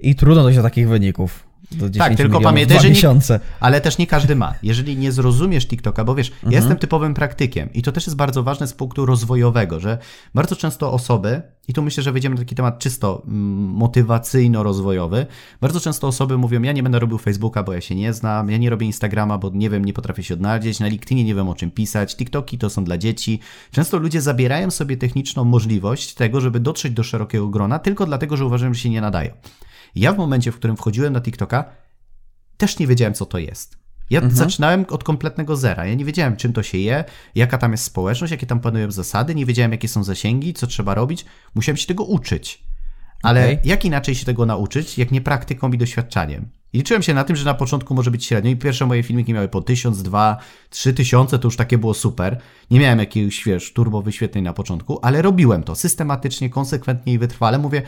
[0.00, 1.51] i trudno dojść do takich wyników.
[1.74, 2.94] Do 10 Tak, tylko pamiętaj, że nie-.
[3.60, 4.54] Ale też nie każdy ma.
[4.62, 6.52] Jeżeli nie zrozumiesz TikToka, bo wiesz, Mhm.
[6.52, 9.98] ja jestem typowym praktykiem i to też jest bardzo ważne z punktu rozwojowego, że
[10.34, 15.26] bardzo często osoby, i tu myślę, że wejdziemy na taki temat czysto mm, motywacyjno-rozwojowy,
[15.60, 18.56] bardzo często osoby mówią, ja nie będę robił Facebooka, bo ja się nie znam, ja
[18.58, 21.54] nie robię Instagrama, bo nie wiem, nie potrafię się odnaleźć, na LinkedInie nie wiem o
[21.54, 23.40] czym pisać, TikToki to są dla dzieci.
[23.70, 28.46] Często ludzie zabierają sobie techniczną możliwość tego, żeby dotrzeć do szerokiego grona, tylko dlatego, że
[28.46, 29.30] uważają, że się nie nadają.
[29.94, 31.64] Ja w momencie, w którym wchodziłem na TikToka,
[32.56, 33.82] też nie wiedziałem, co to jest.
[34.10, 35.86] Ja zaczynałem od kompletnego zera.
[35.86, 39.34] Ja nie wiedziałem, czym to się je, jaka tam jest społeczność, jakie tam panują zasady,
[39.34, 41.24] nie wiedziałem, jakie są zasięgi, co trzeba robić.
[41.54, 42.64] Musiałem się tego uczyć.
[43.22, 43.58] Ale Okej.
[43.64, 46.48] jak inaczej się tego nauczyć, jak nie praktyką i doświadczaniem?
[46.72, 49.34] I liczyłem się na tym, że na początku może być średnio i pierwsze moje filmiki
[49.34, 50.36] miały po 1000, 2,
[50.70, 52.40] 3000, to już takie było super.
[52.70, 57.58] Nie miałem jakiegoś, wiesz, turbo wyświetleń na początku, ale robiłem to systematycznie, konsekwentnie i wytrwale.
[57.58, 57.82] Mówię,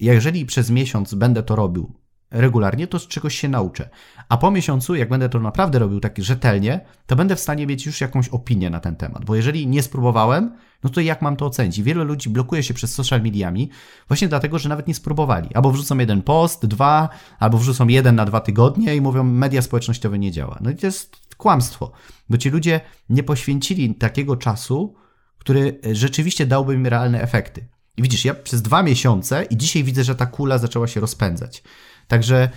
[0.00, 1.92] jeżeli przez miesiąc będę to robił
[2.34, 3.88] regularnie, to z czegoś się nauczę.
[4.28, 7.86] A po miesiącu, jak będę to naprawdę robił tak rzetelnie, to będę w stanie mieć
[7.86, 9.24] już jakąś opinię na ten temat.
[9.24, 11.82] Bo jeżeli nie spróbowałem, no to jak mam to ocenić?
[11.82, 13.70] Wielu ludzi blokuje się przez social mediami
[14.08, 15.54] właśnie dlatego, że nawet nie spróbowali.
[15.54, 20.18] Albo wrzucą jeden post, dwa, albo wrzucą jeden na dwa tygodnie i mówią, media społecznościowe
[20.18, 20.58] nie działa.
[20.60, 21.92] No i to jest kłamstwo,
[22.30, 24.94] bo ci ludzie nie poświęcili takiego czasu,
[25.38, 27.73] który rzeczywiście dałby im realne efekty.
[27.96, 31.62] I widzisz, ja przez dwa miesiące i dzisiaj widzę, że ta kula zaczęła się rozpędzać.
[32.08, 32.48] Także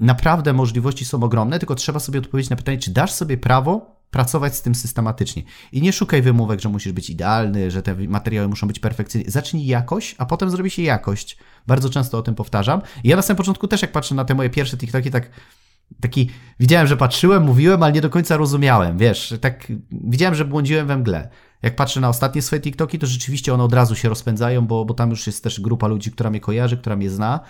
[0.00, 4.56] naprawdę możliwości są ogromne, tylko trzeba sobie odpowiedzieć na pytanie, czy dasz sobie prawo pracować
[4.56, 5.42] z tym systematycznie.
[5.72, 9.30] I nie szukaj wymówek, że musisz być idealny, że te materiały muszą być perfekcyjne.
[9.30, 11.36] Zacznij jakość, a potem zrobi się jakość.
[11.66, 12.82] Bardzo często o tym powtarzam.
[13.04, 15.30] I ja na samym początku też, jak patrzę na te moje pierwsze TikToki, tak
[16.00, 16.30] taki,
[16.60, 20.96] widziałem, że patrzyłem, mówiłem, ale nie do końca rozumiałem, wiesz, tak widziałem, że błądziłem we
[20.96, 21.28] mgle.
[21.62, 24.94] Jak patrzę na ostatnie swoje TikToki, to rzeczywiście one od razu się rozpędzają, bo, bo
[24.94, 27.40] tam już jest też grupa ludzi, która mnie kojarzy, która mnie zna.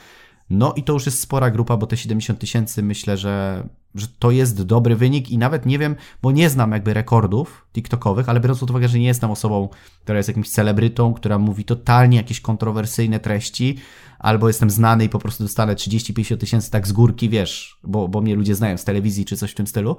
[0.50, 4.30] No i to już jest spora grupa, bo te 70 tysięcy myślę, że, że to
[4.30, 8.60] jest dobry wynik i nawet nie wiem, bo nie znam jakby rekordów TikTokowych, ale biorąc
[8.60, 9.68] pod uwagę, że nie jestem osobą,
[10.02, 13.78] która jest jakimś celebrytą, która mówi totalnie jakieś kontrowersyjne treści,
[14.18, 18.20] albo jestem znany i po prostu dostanę 30-50 tysięcy tak z górki, wiesz, bo, bo
[18.20, 19.96] mnie ludzie znają z telewizji czy coś w tym stylu,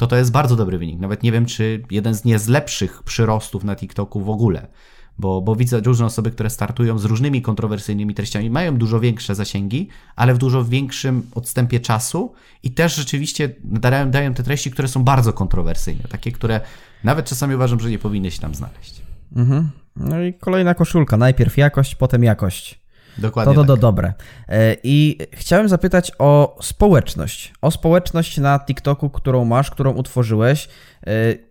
[0.00, 1.00] to to jest bardzo dobry wynik.
[1.00, 4.66] Nawet nie wiem, czy jeden z nie z lepszych przyrostów na TikToku w ogóle
[5.18, 9.88] bo, bo widzę różne osoby, które startują z różnymi kontrowersyjnymi treściami, mają dużo większe zasięgi,
[10.16, 12.32] ale w dużo większym odstępie czasu
[12.62, 16.60] i też rzeczywiście dają, dają te treści, które są bardzo kontrowersyjne, takie, które
[17.04, 19.02] nawet czasami uważam, że nie powinny się tam znaleźć.
[19.36, 19.70] Mhm.
[19.96, 22.79] No i kolejna koszulka, najpierw jakość, potem jakość.
[23.20, 23.54] Dokładnie.
[23.54, 23.80] To, to, to tak.
[23.80, 24.12] dobre.
[24.48, 27.52] E, I chciałem zapytać o społeczność.
[27.62, 30.68] O społeczność na TikToku, którą masz, którą utworzyłeś.
[31.06, 31.10] E,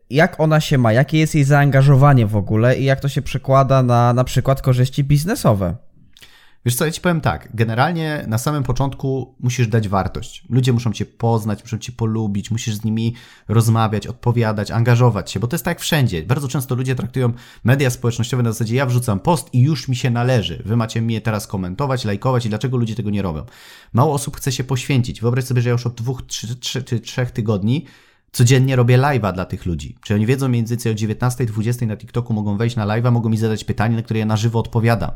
[0.10, 0.94] jak ona się ma?
[0.94, 5.04] Jakie jest jej zaangażowanie w ogóle i jak to się przekłada na na przykład korzyści
[5.04, 5.76] biznesowe?
[6.66, 10.44] Wiesz co, ja ci powiem tak, generalnie na samym początku musisz dać wartość.
[10.50, 13.16] Ludzie muszą cię poznać, muszą cię polubić, musisz z nimi
[13.48, 16.24] rozmawiać, odpowiadać, angażować się, bo to jest tak wszędzie.
[16.24, 20.10] Bardzo często ludzie traktują media społecznościowe na zasadzie ja wrzucam post i już mi się
[20.10, 20.64] należy.
[20.66, 23.46] Wy macie mnie teraz komentować, lajkować i dlaczego ludzie tego nie robią.
[23.94, 25.22] Mało osób chce się poświęcić.
[25.22, 27.86] Wyobraź sobie, że ja już od dwóch, trzy, trzy, trzy trzech tygodni
[28.32, 29.98] codziennie robię live'a dla tych ludzi.
[30.04, 33.64] Czy oni wiedzą więcej o 19-20 na TikToku mogą wejść na live'a, mogą mi zadać
[33.64, 35.12] pytanie, na które ja na żywo odpowiadam.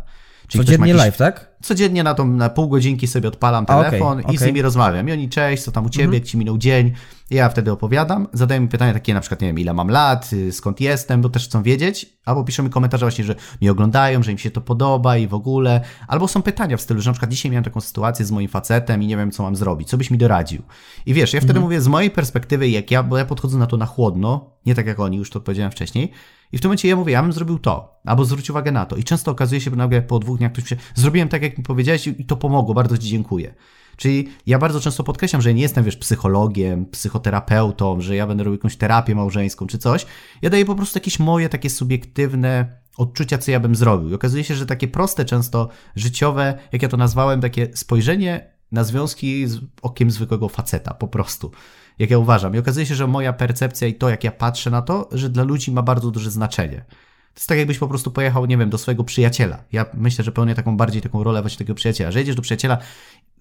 [0.48, 1.00] Czyli Codziennie jakiś...
[1.04, 1.54] live, tak?
[1.62, 4.38] Codziennie na, tą, na pół godzinki sobie odpalam telefon okay, i okay.
[4.38, 5.10] z nimi rozmawiam.
[5.10, 6.22] I oni, cześć, co tam u ciebie, mhm.
[6.22, 6.94] jak ci minął dzień.
[7.30, 10.52] Ja wtedy opowiadam, zadaję mi pytania takie na przykład, nie wiem, ile mam lat, y,
[10.52, 14.32] skąd jestem, bo też chcą wiedzieć, albo piszą mi komentarze właśnie, że mi oglądają, że
[14.32, 17.32] im się to podoba i w ogóle, albo są pytania w stylu, że na przykład
[17.32, 20.12] dzisiaj miałem taką sytuację z moim facetem i nie wiem, co mam zrobić, co byś
[20.12, 20.62] mi doradził.
[21.06, 21.64] I wiesz, ja wtedy mhm.
[21.64, 24.88] mówię z mojej perspektywy, jak ja, bo ja podchodzę na to na chłodno, nie tak
[24.88, 26.12] jak oni, już to powiedziałem wcześniej,
[26.54, 28.96] i w tym momencie ja mówię, ja bym zrobił to, albo zwróć uwagę na to.
[28.96, 31.64] I często okazuje się, że nagle po dwóch dniach ktoś się, zrobiłem tak, jak mi
[31.64, 33.54] powiedziałeś i to pomogło, bardzo Ci dziękuję.
[33.98, 38.58] Czyli ja bardzo często podkreślam, że nie jestem, wiesz, psychologiem, psychoterapeutą, że ja będę robił
[38.58, 40.06] jakąś terapię małżeńską czy coś.
[40.42, 44.10] Ja daję po prostu jakieś moje takie subiektywne odczucia, co ja bym zrobił.
[44.10, 48.84] I okazuje się, że takie proste, często życiowe, jak ja to nazwałem, takie spojrzenie na
[48.84, 51.52] związki z okiem zwykłego faceta, po prostu.
[52.00, 52.56] Jak ja uważam.
[52.56, 55.44] I okazuje się, że moja percepcja i to, jak ja patrzę na to, że dla
[55.44, 56.86] ludzi ma bardzo duże znaczenie.
[57.34, 59.64] To jest tak, jakbyś po prostu pojechał, nie wiem, do swojego przyjaciela.
[59.72, 62.78] Ja myślę, że pełnię taką bardziej taką rolę właśnie takiego przyjaciela, że jedziesz do przyjaciela,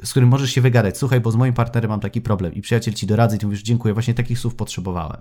[0.05, 0.99] z którym możesz się wygadać.
[0.99, 3.63] Słuchaj, bo z moim partnerem mam taki problem i przyjaciel ci doradza i ty mówisz,
[3.63, 5.21] dziękuję, właśnie takich słów potrzebowałem.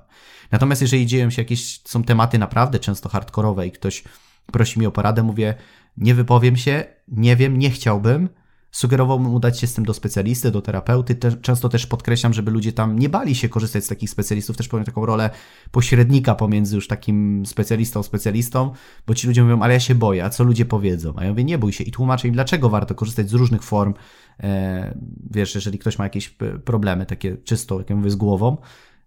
[0.51, 4.03] Natomiast jeżeli dzieją się jakieś, są tematy naprawdę często hardkorowe i ktoś
[4.51, 5.55] prosi mi o poradę, mówię,
[5.97, 8.29] nie wypowiem się, nie wiem, nie chciałbym,
[8.71, 11.15] Sugerowałbym udać się z tym do specjalisty, do terapeuty.
[11.15, 14.57] Te, często też podkreślam, żeby ludzie tam nie bali się korzystać z takich specjalistów.
[14.57, 15.29] Też powiem taką rolę
[15.71, 18.71] pośrednika pomiędzy już takim specjalistą, specjalistą,
[19.07, 21.13] bo ci ludzie mówią, ale ja się boję, a co ludzie powiedzą?
[21.17, 23.93] A ja mówię, nie bój się i tłumaczę im, dlaczego warto korzystać z różnych form.
[24.39, 24.97] E,
[25.31, 28.57] wiesz, jeżeli ktoś ma jakieś problemy takie czysto, jak ja mówię, z głową,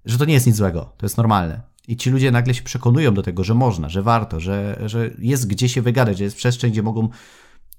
[0.04, 1.60] że to nie jest nic złego, to jest normalne.
[1.88, 5.46] I ci ludzie nagle się przekonują do tego, że można, że warto, że, że jest
[5.46, 7.08] gdzie się wygadać, że jest przestrzeń, gdzie mogą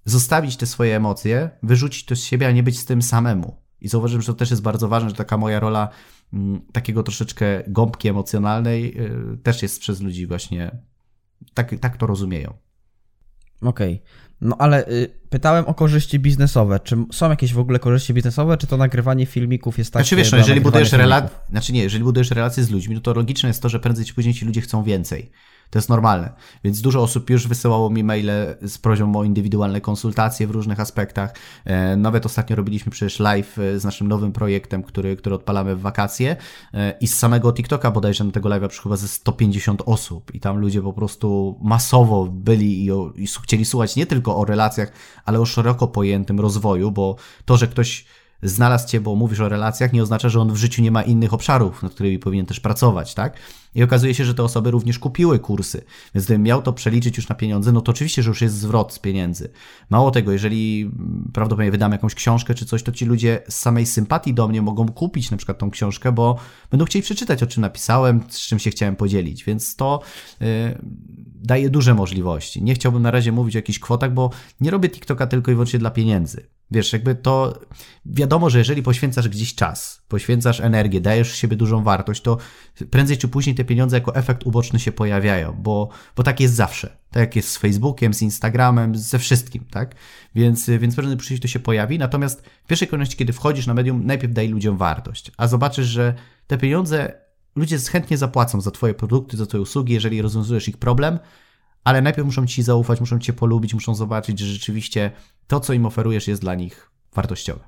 [0.06, 3.62] zostawić te swoje emocje, wyrzucić to z siebie, a nie być z tym samemu.
[3.82, 5.90] I zauważyłem, że to też jest bardzo ważne, że taka moja rola
[6.34, 10.78] m, mm, takiego troszeczkę gąbki emocjonalnej y, też jest przez ludzi właśnie,
[11.54, 12.54] tak, tak to rozumieją.
[13.62, 13.94] Okej.
[13.94, 14.26] Okay.
[14.42, 16.80] No ale y, pytałem o korzyści biznesowe.
[16.80, 20.02] Czy są jakieś w ogóle korzyści biznesowe, czy to nagrywanie filmików jest tak?
[20.02, 23.14] Znaczy wiesz, no, jeżeli budujesz relacje, znaczy nie, jeżeli budujesz relacje z ludźmi, no to
[23.14, 25.32] logiczne jest to, że prędzej czy później ci ludzie chcą więcej.
[25.76, 26.34] To jest normalne.
[26.64, 31.36] Więc dużo osób już wysyłało mi maile z prośbą o indywidualne konsultacje w różnych aspektach.
[31.66, 35.82] E, nawet ostatnio robiliśmy przecież live e, z naszym nowym projektem, który, który odpalamy w
[35.82, 36.36] wakacje
[36.74, 40.40] e, i z samego TikToka bodajże na tego live'a przyszło chyba ze 150 osób i
[40.40, 44.92] tam ludzie po prostu masowo byli i, o, i chcieli słuchać nie tylko o relacjach,
[45.26, 48.06] ale o szeroko pojętym rozwoju, bo to, że ktoś
[48.44, 51.34] znalazł cię, bo mówisz o relacjach, nie oznacza, że on w życiu nie ma innych
[51.34, 53.38] obszarów, nad którymi powinien też pracować, tak?
[53.76, 55.84] I okazuje się, że te osoby również kupiły kursy.
[56.16, 58.94] Więc gdybym miał to przeliczyć już na pieniądze, no to oczywiście, że już jest zwrot
[58.94, 59.50] z pieniędzy.
[59.90, 60.92] Mało tego, jeżeli
[61.34, 64.90] prawdopodobnie wydam jakąś książkę czy coś, to ci ludzie z samej sympatii do mnie mogą
[64.90, 66.36] kupić na przykład tą książkę, bo
[66.72, 69.44] będą chcieli przeczytać, o czym napisałem, z czym się chciałem podzielić.
[69.44, 70.02] Więc to
[70.40, 70.48] yy,
[71.36, 72.64] daje duże możliwości.
[72.64, 74.30] Nie chciałbym na razie mówić o jakichś kwotach, bo
[74.62, 76.55] nie robię TikToka tylko i wyłącznie dla pieniędzy.
[76.72, 77.60] Wiesz, jakby to
[78.06, 82.38] wiadomo, że jeżeli poświęcasz gdzieś czas, poświęcasz energię, dajesz siebie dużą wartość, to
[82.92, 86.98] prędzej czy później te pieniądze jako efekt uboczny się pojawiają, bo, bo tak jest zawsze.
[87.12, 89.96] Tak jak jest z Facebookiem, z Instagramem, ze wszystkim, tak?
[90.36, 92.00] Więc, więc prędzej czy później to się pojawi.
[92.00, 96.14] Natomiast w pierwszej kolejności, kiedy wchodzisz na medium, najpierw daj ludziom wartość, a zobaczysz, że
[96.48, 97.14] te pieniądze
[97.56, 101.20] ludzie chętnie zapłacą za Twoje produkty, za Twoje usługi, jeżeli rozwiązujesz ich problem,
[101.86, 105.12] ale najpierw muszą Ci zaufać, muszą Cię polubić, muszą zobaczyć, że rzeczywiście
[105.48, 107.64] to, co im oferujesz, jest dla nich wartościowe.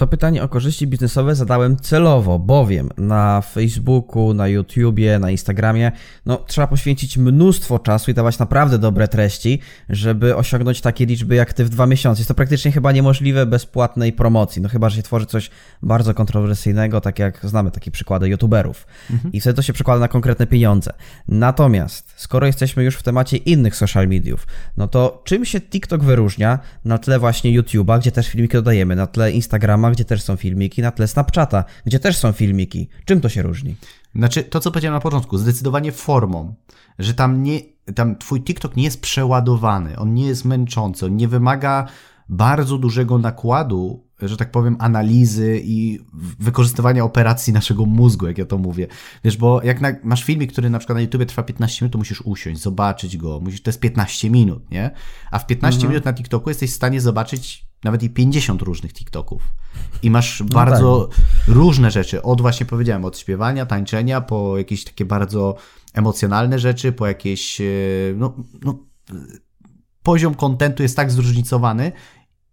[0.00, 5.92] To pytanie o korzyści biznesowe zadałem celowo, bowiem na Facebooku, na YouTubie, na Instagramie,
[6.26, 9.58] no trzeba poświęcić mnóstwo czasu i dawać naprawdę dobre treści,
[9.88, 12.20] żeby osiągnąć takie liczby jak ty w dwa miesiące.
[12.20, 15.50] Jest to praktycznie chyba niemożliwe bez płatnej promocji, no chyba, że się tworzy coś
[15.82, 18.86] bardzo kontrowersyjnego, tak jak znamy takie przykłady YouTuberów.
[19.10, 19.32] Mhm.
[19.32, 20.92] I wtedy to się przekłada na konkretne pieniądze.
[21.28, 26.58] Natomiast, skoro jesteśmy już w temacie innych social mediów, no to czym się TikTok wyróżnia
[26.84, 30.82] na tle właśnie YouTube'a, gdzie też filmiki dodajemy, na tle Instagrama, gdzie też są filmiki,
[30.82, 32.88] na tle Snapchata, gdzie też są filmiki.
[33.04, 33.76] Czym to się różni?
[34.14, 36.54] Znaczy, to co powiedziałem na początku, zdecydowanie formą,
[36.98, 37.60] że tam nie,
[37.94, 41.86] tam twój TikTok nie jest przeładowany, on nie jest męczący, on nie wymaga
[42.28, 46.00] bardzo dużego nakładu, że tak powiem, analizy i
[46.38, 48.86] wykorzystywania operacji naszego mózgu, jak ja to mówię.
[49.24, 51.98] Wiesz, bo jak na, masz filmik, który na przykład na YouTube trwa 15 minut, to
[51.98, 54.90] musisz usiąść, zobaczyć go, musisz, to jest 15 minut, nie?
[55.30, 55.92] A w 15 mhm.
[55.92, 59.42] minut na TikToku jesteś w stanie zobaczyć nawet i 50 różnych TikToków.
[60.02, 61.18] I masz no bardzo tak.
[61.48, 62.22] różne rzeczy.
[62.22, 65.54] Od właśnie powiedziałem, od śpiewania, tańczenia, po jakieś takie bardzo
[65.94, 67.64] emocjonalne rzeczy, po jakieś, e,
[68.16, 68.78] no, no
[70.02, 71.92] poziom kontentu jest tak zróżnicowany,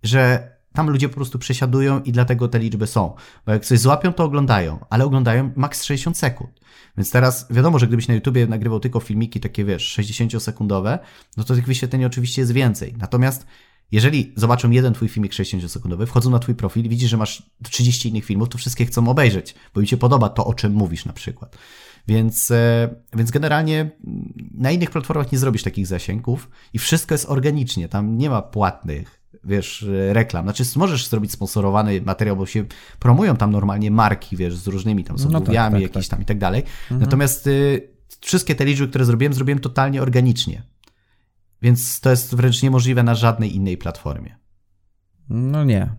[0.03, 3.15] że tam ludzie po prostu przesiadują i dlatego te liczby są.
[3.45, 6.59] Bo jak coś złapią, to oglądają, ale oglądają maks 60 sekund.
[6.97, 10.99] Więc teraz wiadomo, że gdybyś na YouTubie nagrywał tylko filmiki takie, wiesz, 60-sekundowe,
[11.37, 12.95] no to tych wyświetleń oczywiście jest więcej.
[12.97, 13.45] Natomiast
[13.91, 18.09] jeżeli zobaczą jeden twój filmik 60-sekundowy, wchodzą na twój profil i widzisz, że masz 30
[18.09, 21.13] innych filmów, to wszystkie chcą obejrzeć, bo im się podoba to, o czym mówisz na
[21.13, 21.57] przykład.
[22.07, 23.91] Więc, e, więc generalnie
[24.53, 29.17] na innych platformach nie zrobisz takich zasięgów i wszystko jest organicznie, tam nie ma płatnych
[29.43, 30.45] wiesz, reklam.
[30.45, 32.65] Znaczy, możesz zrobić sponsorowany materiał, bo się
[32.99, 36.17] promują tam normalnie marki, wiesz, z różnymi tam z no tak, tak, jakieś tak.
[36.17, 36.63] tam i tak dalej.
[36.81, 37.01] Mhm.
[37.01, 37.89] Natomiast y,
[38.21, 40.63] wszystkie te liczby, które zrobiłem, zrobiłem totalnie organicznie.
[41.61, 44.35] Więc to jest wręcz niemożliwe na żadnej innej platformie.
[45.29, 45.89] No nie.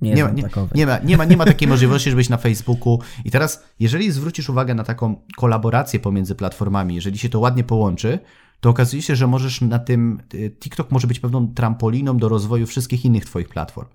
[0.00, 0.42] Nie, nie, ma, nie,
[0.74, 3.00] nie, ma, nie, ma, nie ma takiej możliwości, żebyś na Facebooku.
[3.24, 8.18] I teraz, jeżeli zwrócisz uwagę na taką kolaborację pomiędzy platformami, jeżeli się to ładnie połączy,
[8.60, 12.66] to okazuje się, że możesz na tym, y, TikTok może być pewną trampoliną do rozwoju
[12.66, 13.88] wszystkich innych Twoich platform.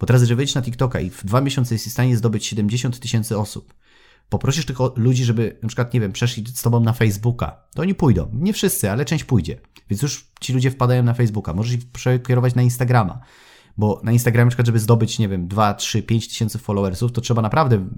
[0.00, 3.00] Bo teraz, jeżeli wejdziesz na TikToka i w dwa miesiące jesteś w stanie zdobyć 70
[3.00, 3.74] tysięcy osób,
[4.28, 7.94] poprosisz tylko ludzi, żeby na przykład, nie wiem, przeszli z Tobą na Facebooka, to oni
[7.94, 8.30] pójdą.
[8.32, 9.60] Nie wszyscy, ale część pójdzie.
[9.90, 11.54] Więc już ci ludzie wpadają na Facebooka.
[11.54, 13.20] Możesz ich przekierować na Instagrama.
[13.78, 17.20] Bo na Instagramie, na przykład, żeby zdobyć, nie wiem, 2, 3, 5 tysięcy followersów, to
[17.20, 17.88] trzeba naprawdę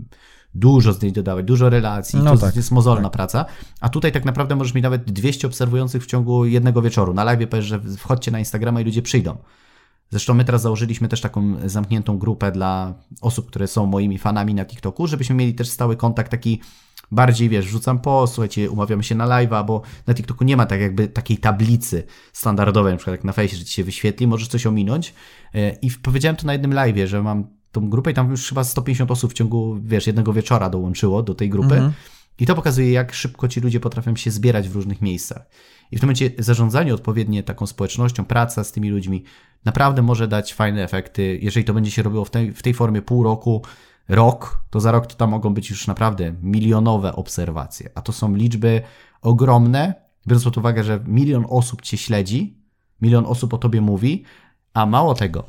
[0.55, 3.13] dużo zdjęć dodawać, dużo relacji, no to tak, jest mozolna tak.
[3.13, 3.45] praca,
[3.81, 7.15] a tutaj tak naprawdę możesz mieć nawet 200 obserwujących w ciągu jednego wieczoru.
[7.15, 9.39] Na live powiesz, że wchodźcie na Instagrama i ludzie przyjdą.
[10.11, 14.65] Zresztą my teraz założyliśmy też taką zamkniętą grupę dla osób, które są moimi fanami na
[14.65, 16.61] TikToku, żebyśmy mieli też stały kontakt taki
[17.11, 20.81] bardziej, wiesz, rzucam po, słuchajcie, umawiamy się na live'a, bo na TikToku nie ma tak
[20.81, 24.67] jakby takiej tablicy standardowej, na przykład jak na fejsie, że ci się wyświetli, możesz coś
[24.67, 25.15] ominąć.
[25.55, 28.65] E, I powiedziałem to na jednym live'ie, że mam tą grupę i tam już chyba
[28.65, 31.75] 150 osób w ciągu, wiesz, jednego wieczora dołączyło do tej grupy.
[31.75, 31.93] Mhm.
[32.39, 35.47] I to pokazuje, jak szybko ci ludzie potrafią się zbierać w różnych miejscach.
[35.91, 39.25] I w tym momencie zarządzanie odpowiednie taką społecznością, praca z tymi ludźmi
[39.65, 41.39] naprawdę może dać fajne efekty.
[41.43, 43.63] Jeżeli to będzie się robiło w tej, w tej formie pół roku,
[44.09, 47.91] rok, to za rok to tam mogą być już naprawdę milionowe obserwacje.
[47.95, 48.83] A to są liczby
[49.23, 49.95] ogromne,
[50.27, 52.59] biorąc pod uwagę, że milion osób cię śledzi,
[53.01, 54.25] milion osób o tobie mówi,
[54.75, 55.49] a mało tego,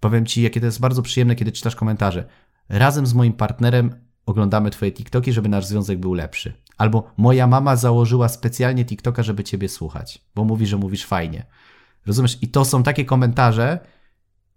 [0.00, 2.28] powiem ci, jakie to jest bardzo przyjemne, kiedy czytasz komentarze.
[2.68, 6.52] Razem z moim partnerem oglądamy twoje TikToki, żeby nasz związek był lepszy.
[6.78, 11.46] Albo moja mama założyła specjalnie TikToka, żeby ciebie słuchać, bo mówi, że mówisz fajnie.
[12.06, 12.38] Rozumiesz?
[12.42, 13.78] I to są takie komentarze,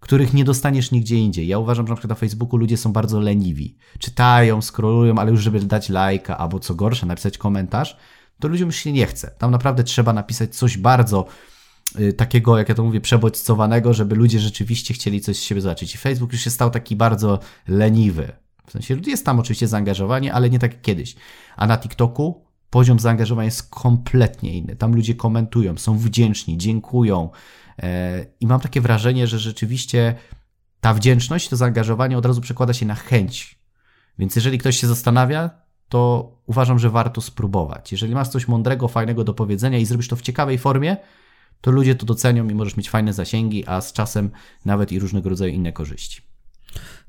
[0.00, 1.46] których nie dostaniesz nigdzie indziej.
[1.46, 3.76] Ja uważam, że na przykład na Facebooku ludzie są bardzo leniwi.
[3.98, 7.96] Czytają, scrollują, ale już żeby dać lajka, albo co gorsza, napisać komentarz,
[8.40, 9.30] to ludziom już się nie chce.
[9.38, 11.26] Tam naprawdę trzeba napisać coś bardzo
[12.00, 15.94] y, takiego, jak ja to mówię, przebodźcowanego, żeby ludzie rzeczywiście chcieli coś z siebie zobaczyć.
[15.94, 18.32] I Facebook już się stał taki bardzo leniwy.
[18.72, 21.16] W sensie jest tam oczywiście zaangażowanie, ale nie tak jak kiedyś.
[21.56, 24.76] A na TikToku poziom zaangażowania jest kompletnie inny.
[24.76, 27.30] Tam ludzie komentują, są wdzięczni, dziękują,
[27.82, 30.14] E, I mam takie wrażenie, że rzeczywiście
[30.80, 33.58] ta wdzięczność, to zaangażowanie od razu przekłada się na chęć.
[34.18, 35.50] Więc jeżeli ktoś się zastanawia,
[35.88, 37.92] to uważam, że warto spróbować.
[37.92, 40.96] Jeżeli masz coś mądrego, fajnego do powiedzenia i zrobisz to w ciekawej formie,
[41.60, 44.30] to ludzie to docenią i możesz mieć fajne zasięgi, a z czasem
[44.64, 46.31] nawet i różnego rodzaju inne korzyści.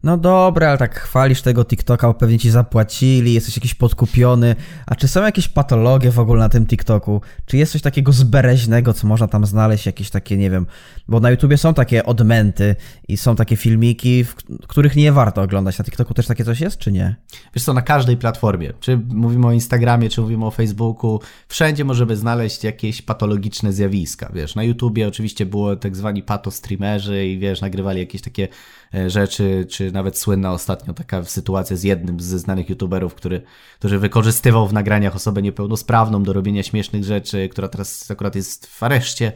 [0.03, 4.55] No dobra, ale tak chwalisz tego TikToka, bo pewnie ci zapłacili, jesteś jakiś podkupiony.
[4.85, 7.21] A czy są jakieś patologie w ogóle na tym TikToku?
[7.45, 9.85] Czy jest coś takiego zbereźnego, co można tam znaleźć?
[9.85, 10.65] Jakieś takie, nie wiem,
[11.07, 12.75] bo na YouTubie są takie odmęty
[13.07, 14.25] i są takie filmiki,
[14.67, 15.77] których nie warto oglądać.
[15.77, 17.15] Na TikToku też takie coś jest, czy nie?
[17.55, 22.15] Wiesz co, na każdej platformie, czy mówimy o Instagramie, czy mówimy o Facebooku, wszędzie możemy
[22.15, 24.31] znaleźć jakieś patologiczne zjawiska.
[24.33, 28.47] Wiesz, na YouTubie oczywiście było tak zwani pato streamerzy i wiesz, nagrywali jakieś takie
[28.93, 33.41] E, rzeczy, czy nawet słynna ostatnio taka sytuacja z jednym ze znanych youtuberów, który,
[33.79, 38.83] który wykorzystywał w nagraniach osobę niepełnosprawną do robienia śmiesznych rzeczy, która teraz akurat jest w
[38.83, 39.31] areszcie.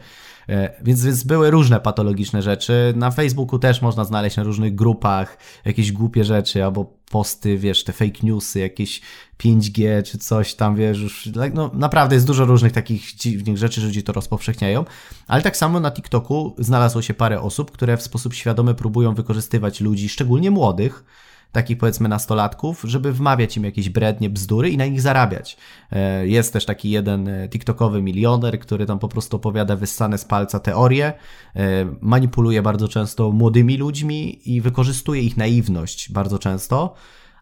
[0.48, 2.92] E, więc, więc były różne patologiczne rzeczy.
[2.96, 7.92] Na Facebooku też można znaleźć na różnych grupach jakieś głupie rzeczy albo posty, wiesz, te
[7.92, 9.00] fake newsy, jakieś
[9.38, 13.86] 5G czy coś tam, wiesz, już, no naprawdę jest dużo różnych takich dziwnych rzeczy, że
[13.86, 14.84] ludzie to rozpowszechniają,
[15.26, 19.80] ale tak samo na TikToku znalazło się parę osób, które w sposób świadomy próbują wykorzystywać
[19.80, 21.04] ludzi, szczególnie młodych,
[21.52, 25.56] takich powiedzmy nastolatków, żeby wmawiać im jakieś brednie, bzdury i na nich zarabiać.
[25.92, 30.24] E, jest też taki jeden e, TikTokowy milioner, który tam po prostu opowiada wyssane z
[30.24, 31.12] palca teorie,
[31.56, 36.94] e, manipuluje bardzo często młodymi ludźmi i wykorzystuje ich naiwność bardzo często.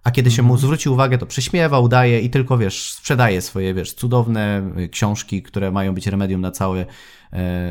[0.06, 0.60] A kiedy się mu mhm.
[0.66, 5.94] zwróci uwagę, to prześmiewa, udaje i tylko, wiesz, sprzedaje swoje, wiesz, cudowne książki, które mają
[5.94, 6.86] być remedium na całe,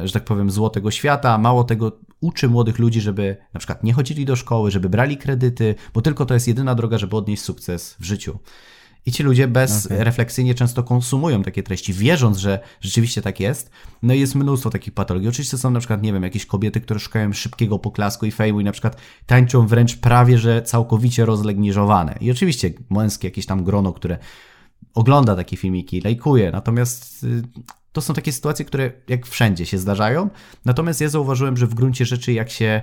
[0.03, 1.37] że tak powiem, zło tego świata.
[1.37, 5.75] Mało tego, uczy młodych ludzi, żeby na przykład nie chodzili do szkoły, żeby brali kredyty,
[5.93, 8.39] bo tylko to jest jedyna droga, żeby odnieść sukces w życiu.
[9.05, 10.57] I ci ludzie bezrefleksyjnie okay.
[10.57, 13.71] często konsumują takie treści, wierząc, że rzeczywiście tak jest.
[14.03, 15.29] No i jest mnóstwo takich patologii.
[15.29, 18.63] Oczywiście są na przykład, nie wiem, jakieś kobiety, które szukają szybkiego poklasku i fejmu i
[18.63, 22.15] na przykład tańczą wręcz prawie, że całkowicie rozlegniżowane.
[22.21, 24.17] I oczywiście męskie jakieś tam grono, które
[24.93, 26.51] ogląda takie filmiki, lajkuje.
[26.51, 27.43] Natomiast y,
[27.91, 30.29] to są takie sytuacje, które jak wszędzie się zdarzają.
[30.65, 32.81] Natomiast ja zauważyłem, że w gruncie rzeczy, jak się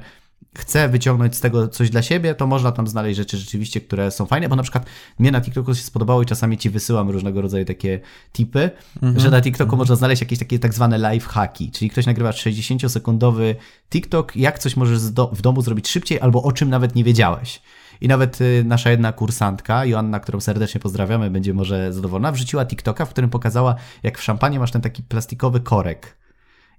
[0.59, 4.27] chce wyciągnąć z tego coś dla siebie, to można tam znaleźć rzeczy rzeczywiście, które są
[4.27, 4.87] fajne, bo na przykład
[5.19, 8.01] mnie na TikToku się spodobało i czasami ci wysyłam różnego rodzaju takie
[8.33, 8.71] tipy,
[9.03, 9.19] mm -hmm.
[9.19, 9.79] że na TikToku mm -hmm.
[9.79, 13.55] można znaleźć jakieś takie tak zwane life hacki, czyli ktoś nagrywa 60-sekundowy
[13.91, 14.99] TikTok, jak coś możesz
[15.33, 17.63] w domu zrobić szybciej albo o czym nawet nie wiedziałeś.
[18.01, 23.05] I nawet y, nasza jedna kursantka, Joanna, którą serdecznie pozdrawiamy, będzie może zadowolona, wrzuciła TikToka,
[23.05, 26.17] w którym pokazała, jak w szampanie masz ten taki plastikowy korek.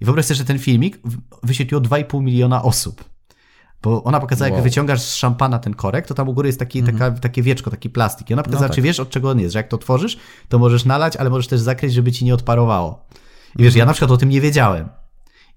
[0.02, 0.99] I wyobraź sobie, że ten filmik
[1.43, 3.12] wyświetliło 2,5 miliona osób.
[3.84, 4.58] Bo ona pokazała, wow.
[4.58, 7.19] jak wyciągasz z szampana ten korek, to tam u góry jest taki, taka, mhm.
[7.19, 8.30] takie wieczko, taki plastik.
[8.30, 8.76] I ona pokazała, no tak.
[8.76, 10.17] czy wiesz, od czego on jest, że jak to tworzysz,
[10.50, 13.06] to możesz nalać, ale możesz też zakryć, żeby ci nie odparowało.
[13.60, 14.89] I wiesz, ja na przykład o tym nie wiedziałem.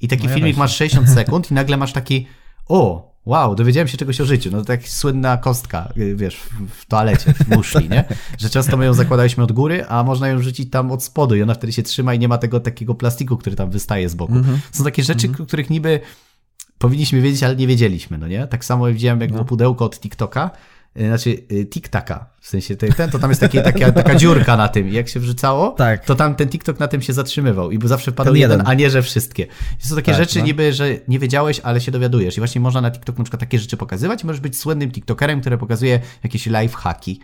[0.01, 2.27] I taki no filmik masz 60 sekund i nagle masz taki,
[2.69, 4.51] o, wow, dowiedziałem się czegoś o życiu.
[4.53, 8.05] No to tak słynna kostka, y, wiesz, w, w toalecie, w muszli, nie?
[8.39, 11.43] Że często my ją zakładaliśmy od góry, a można ją rzucić tam od spodu i
[11.43, 14.33] ona wtedy się trzyma i nie ma tego takiego plastiku, który tam wystaje z boku.
[14.33, 14.59] Mm -hmm.
[14.73, 15.47] Są takie rzeczy, mm -hmm.
[15.47, 16.01] których niby
[16.79, 18.47] powinniśmy wiedzieć, ale nie wiedzieliśmy, no nie?
[18.47, 19.45] Tak samo widziałem jak no.
[19.45, 20.51] pudełko od TikToka,
[21.01, 24.69] y, znaczy y, TikTaka, w sensie ten, to tam jest takie, taka, taka dziurka na
[24.69, 26.05] tym i jak się wrzucało, tak.
[26.05, 28.91] to tam ten TikTok na tym się zatrzymywał i zawsze padał ten jeden, a nie,
[28.91, 29.47] że wszystkie.
[29.83, 30.45] To są takie tak, rzeczy no.
[30.45, 33.59] niby, że nie wiedziałeś, ale się dowiadujesz i właśnie można na TikTok na przykład takie
[33.59, 37.21] rzeczy pokazywać możesz być słynnym TikTokerem, który pokazuje jakieś live hacki.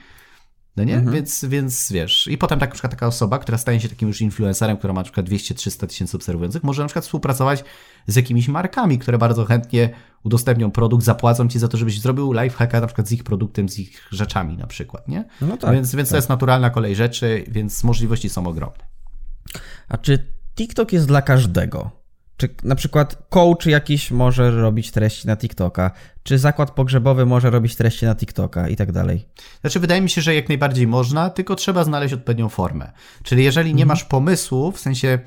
[0.77, 0.97] No nie?
[0.97, 1.15] Mhm.
[1.15, 2.27] Więc, więc wiesz.
[2.27, 5.01] I potem tak, na przykład taka osoba, która staje się takim już influencerem, która ma
[5.01, 7.65] na przykład 200-300 tysięcy obserwujących, może na przykład współpracować
[8.07, 9.91] z jakimiś markami, które bardzo chętnie
[10.23, 13.69] udostępnią produkt, zapłacą ci za to, żebyś zrobił live hacka na przykład z ich produktem,
[13.69, 15.25] z ich rzeczami na przykład, nie?
[15.41, 16.11] No tak, więc więc tak.
[16.11, 18.85] to jest naturalna kolej rzeczy, więc możliwości są ogromne.
[19.89, 22.02] A czy TikTok jest dla każdego?
[22.42, 25.90] Czy na przykład coach jakiś może robić treści na TikToka?
[26.22, 29.28] Czy zakład pogrzebowy może robić treści na TikToka i tak dalej?
[29.61, 32.92] Znaczy, wydaje mi się, że jak najbardziej można, tylko trzeba znaleźć odpowiednią formę.
[33.22, 33.88] Czyli jeżeli nie mhm.
[33.88, 35.18] masz pomysłu, w sensie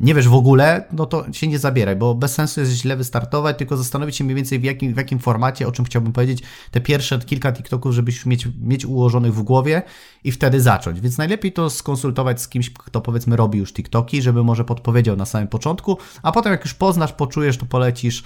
[0.00, 3.58] nie wiesz w ogóle, no to się nie zabieraj, bo bez sensu jest źle wystartować,
[3.58, 6.80] tylko zastanowić się mniej więcej w jakim, w jakim formacie, o czym chciałbym powiedzieć, te
[6.80, 9.82] pierwsze kilka TikToków, żebyś mieć, mieć ułożonych w głowie
[10.24, 11.00] i wtedy zacząć.
[11.00, 15.26] Więc najlepiej to skonsultować z kimś, kto powiedzmy robi już TikToki, żeby może podpowiedział na
[15.26, 18.24] samym początku, a potem jak już poznasz, poczujesz, to polecisz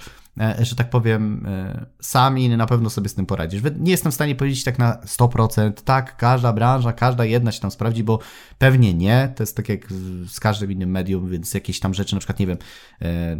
[0.59, 3.61] że tak powiem, e, sami na pewno sobie z tym poradzisz.
[3.79, 7.71] Nie jestem w stanie powiedzieć tak na 100%, tak, każda branża, każda jedna się tam
[7.71, 8.19] sprawdzi, bo
[8.57, 9.33] pewnie nie.
[9.35, 9.87] To jest tak jak
[10.27, 12.57] z każdym innym medium, więc jakieś tam rzeczy, na przykład, nie wiem,
[13.01, 13.37] e,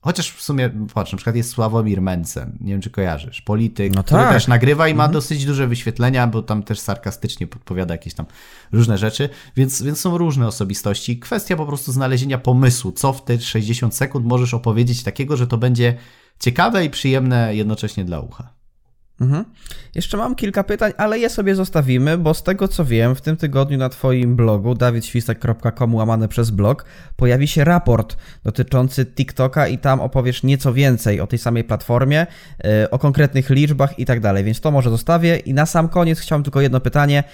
[0.00, 4.04] Chociaż w sumie, patrz, na przykład jest Sławomir Mencen, nie wiem czy kojarzysz, polityk, no
[4.04, 4.32] który tak.
[4.32, 5.12] też nagrywa i ma mhm.
[5.12, 8.26] dosyć duże wyświetlenia, bo tam też sarkastycznie podpowiada jakieś tam
[8.72, 11.18] różne rzeczy, więc, więc są różne osobistości.
[11.18, 15.58] Kwestia po prostu znalezienia pomysłu, co w te 60 sekund możesz opowiedzieć takiego, że to
[15.58, 15.94] będzie
[16.38, 18.58] ciekawe i przyjemne jednocześnie dla ucha.
[19.20, 19.44] Mhm.
[19.94, 23.36] Jeszcze mam kilka pytań, ale je sobie zostawimy, bo z tego co wiem, w tym
[23.36, 26.84] tygodniu na Twoim blogu dawidświstek.com łamane przez blog
[27.16, 32.26] pojawi się raport dotyczący TikToka i tam opowiesz nieco więcej o tej samej platformie,
[32.64, 35.36] yy, o konkretnych liczbach i tak dalej, więc to może zostawię.
[35.36, 37.24] I na sam koniec chciałem tylko jedno pytanie.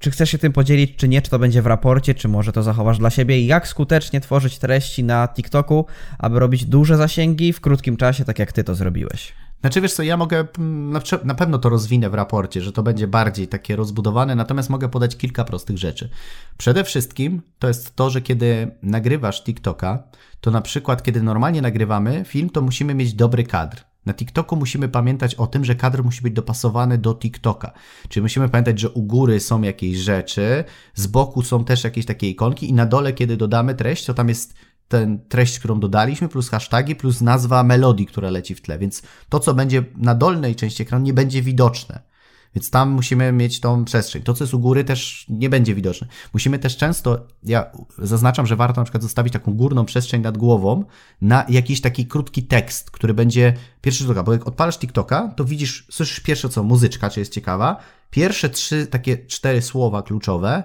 [0.00, 2.62] Czy chcesz się tym podzielić, czy nie, czy to będzie w raporcie, czy może to
[2.62, 3.46] zachowasz dla siebie?
[3.46, 5.86] Jak skutecznie tworzyć treści na TikToku,
[6.18, 9.32] aby robić duże zasięgi w krótkim czasie, tak jak ty to zrobiłeś?
[9.60, 13.06] Znaczy wiesz co, ja mogę, mm, na pewno to rozwinę w raporcie, że to będzie
[13.06, 16.10] bardziej takie rozbudowane, natomiast mogę podać kilka prostych rzeczy.
[16.58, 20.02] Przede wszystkim to jest to, że kiedy nagrywasz TikToka,
[20.40, 23.89] to na przykład kiedy normalnie nagrywamy film, to musimy mieć dobry kadr.
[24.06, 27.72] Na TikToku musimy pamiętać o tym, że kadr musi być dopasowany do TikToka.
[28.08, 32.28] Czyli musimy pamiętać, że u góry są jakieś rzeczy, z boku są też jakieś takie
[32.28, 34.54] ikonki i na dole, kiedy dodamy treść, to tam jest
[34.88, 38.78] ten treść, którą dodaliśmy, plus hasztagi, plus nazwa melodii, która leci w tle.
[38.78, 42.09] Więc to, co będzie na dolnej części ekranu, nie będzie widoczne.
[42.54, 44.22] Więc tam musimy mieć tą przestrzeń.
[44.22, 46.06] To, co jest u góry, też nie będzie widoczne.
[46.32, 50.84] Musimy też często, ja zaznaczam, że warto na przykład zostawić taką górną przestrzeń nad głową
[51.20, 55.86] na jakiś taki krótki tekst, który będzie pierwszy rzut bo jak odpalasz TikToka, to widzisz,
[55.90, 57.76] słyszysz pierwsze co, muzyczka, czy jest ciekawa,
[58.10, 60.64] pierwsze trzy, takie cztery słowa kluczowe,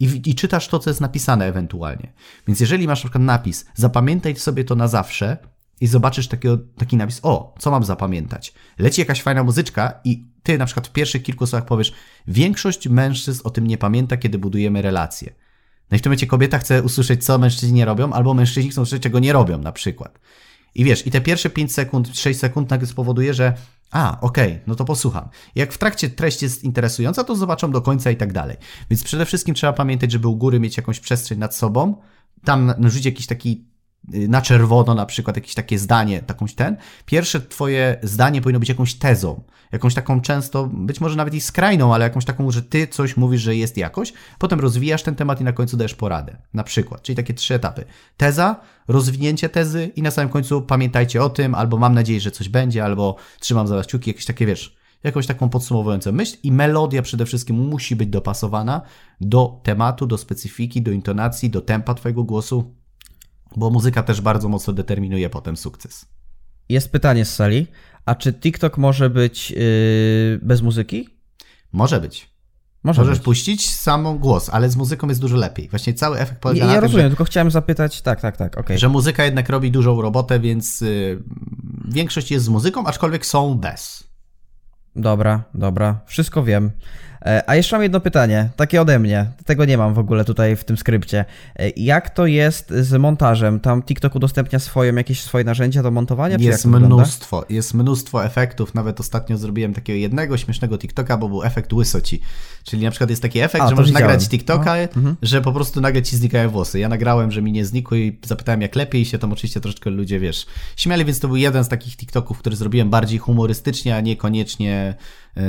[0.00, 2.12] i, i, czytasz to, co jest napisane ewentualnie.
[2.46, 5.36] Więc jeżeli masz na przykład napis, zapamiętaj sobie to na zawsze
[5.80, 8.54] i zobaczysz takiego, taki napis, o, co mam zapamiętać?
[8.78, 11.92] Leci jakaś fajna muzyczka i ty na przykład w pierwszych kilku słowach powiesz,
[12.26, 15.32] większość mężczyzn o tym nie pamięta, kiedy budujemy relacje.
[15.90, 18.82] No i w tym momencie kobieta chce usłyszeć, co mężczyźni nie robią, albo mężczyźni chcą
[18.82, 20.18] usłyszeć, czego nie robią na przykład.
[20.74, 23.54] I wiesz, i te pierwsze 5 sekund, 6 sekund nagle spowoduje, że
[23.90, 25.28] a, okej, okay, no to posłucham.
[25.54, 28.56] Jak w trakcie treść jest interesująca, to zobaczą do końca i tak dalej.
[28.90, 31.96] Więc przede wszystkim trzeba pamiętać, żeby u góry mieć jakąś przestrzeń nad sobą,
[32.44, 33.64] tam rzucić jakiś taki
[34.08, 36.76] na czerwono na przykład jakieś takie zdanie, takąś ten.
[37.06, 39.42] Pierwsze twoje zdanie powinno być jakąś tezą,
[39.72, 43.42] jakąś taką często, być może nawet i skrajną, ale jakąś taką, że ty coś mówisz,
[43.42, 47.02] że jest jakoś, potem rozwijasz ten temat i na końcu dajesz poradę, na przykład.
[47.02, 47.84] Czyli takie trzy etapy.
[48.16, 52.48] Teza, rozwinięcie tezy i na samym końcu pamiętajcie o tym, albo mam nadzieję, że coś
[52.48, 57.02] będzie, albo trzymam za was kciuki, jakieś takie, wiesz, jakąś taką podsumowującą myśl i melodia
[57.02, 58.82] przede wszystkim musi być dopasowana
[59.20, 62.74] do tematu, do specyfiki, do intonacji, do tempa twojego głosu,
[63.56, 66.06] bo muzyka też bardzo mocno determinuje potem sukces.
[66.68, 67.66] Jest pytanie z sali.
[68.06, 71.08] A czy TikTok może być yy, bez muzyki?
[71.72, 72.36] Może być.
[72.84, 73.24] Może Możesz być.
[73.24, 75.68] puścić samą głos, ale z muzyką jest dużo lepiej.
[75.68, 78.36] Właśnie cały efekt polega ja, na ja tym, rozumiem, że, tylko chciałem zapytać, tak, tak,
[78.36, 78.78] tak, okay.
[78.78, 81.22] że muzyka jednak robi dużą robotę, więc y,
[81.88, 84.04] większość jest z muzyką, aczkolwiek są bez.
[84.96, 86.70] Dobra, dobra, wszystko wiem.
[87.22, 89.26] E, a jeszcze mam jedno pytanie, takie ode mnie.
[89.44, 91.24] Tego nie mam w ogóle tutaj w tym skrypcie.
[91.56, 93.60] E, jak to jest z montażem?
[93.60, 96.36] Tam TikTok udostępnia swoje, jakieś swoje narzędzia do montowania?
[96.40, 98.74] Jest mnóstwo, jest mnóstwo efektów.
[98.74, 102.20] Nawet ostatnio zrobiłem takiego jednego śmiesznego TikToka, bo był efekt łysoci.
[102.64, 104.08] Czyli na przykład jest taki efekt, A, że możesz widziałem.
[104.10, 104.82] nagrać TikToka, no.
[104.82, 105.16] Mhm.
[105.22, 106.78] że po prostu nagle ci znikają włosy.
[106.78, 109.90] Ja nagrałem, że mi nie znikły i zapytałem jak lepiej i się tam oczywiście troszeczkę
[109.90, 110.46] ludzie, wiesz,
[110.76, 114.94] śmiali, więc to był jeden z takich TikToków, który zrobiłem bardziej humorystycznie, a niekoniecznie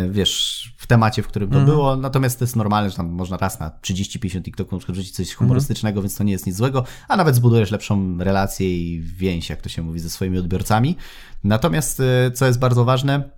[0.09, 1.65] wiesz, w temacie, w którym to mm.
[1.65, 1.95] było.
[1.95, 5.37] Natomiast to jest normalne, że tam można raz na 30-50 TikToków wrzucić coś mhm.
[5.37, 6.03] humorystycznego, mm.
[6.03, 9.69] więc to nie jest nic złego, a nawet zbudujesz lepszą relację i więź, jak to
[9.69, 10.95] się mówi, ze swoimi odbiorcami.
[11.43, 13.37] Natomiast, e, co jest bardzo ważne,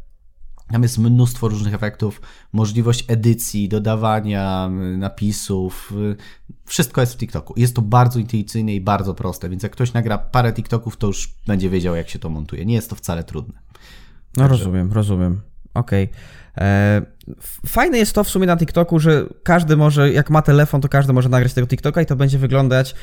[0.72, 2.22] tam jest mnóstwo różnych efektów,
[2.54, 5.94] możliwość edycji, dodawania napisów.
[6.66, 7.54] Wszystko jest w TikToku.
[7.58, 11.34] Jest to bardzo intuicyjne i bardzo proste, więc jak ktoś nagra parę TikToków, to już
[11.48, 12.66] będzie wiedział, jak się to montuje.
[12.66, 13.60] Nie jest to wcale trudne.
[14.38, 14.58] No Także...
[14.58, 15.42] rozumiem, rozumiem.
[15.80, 16.04] Okej.
[16.04, 16.68] Okay.
[16.68, 17.02] E,
[17.68, 21.14] fajne jest to w sumie na TikToku, że każdy może, jak ma telefon, to każdy
[21.14, 22.96] może nagrać tego TikToka i to będzie wyglądać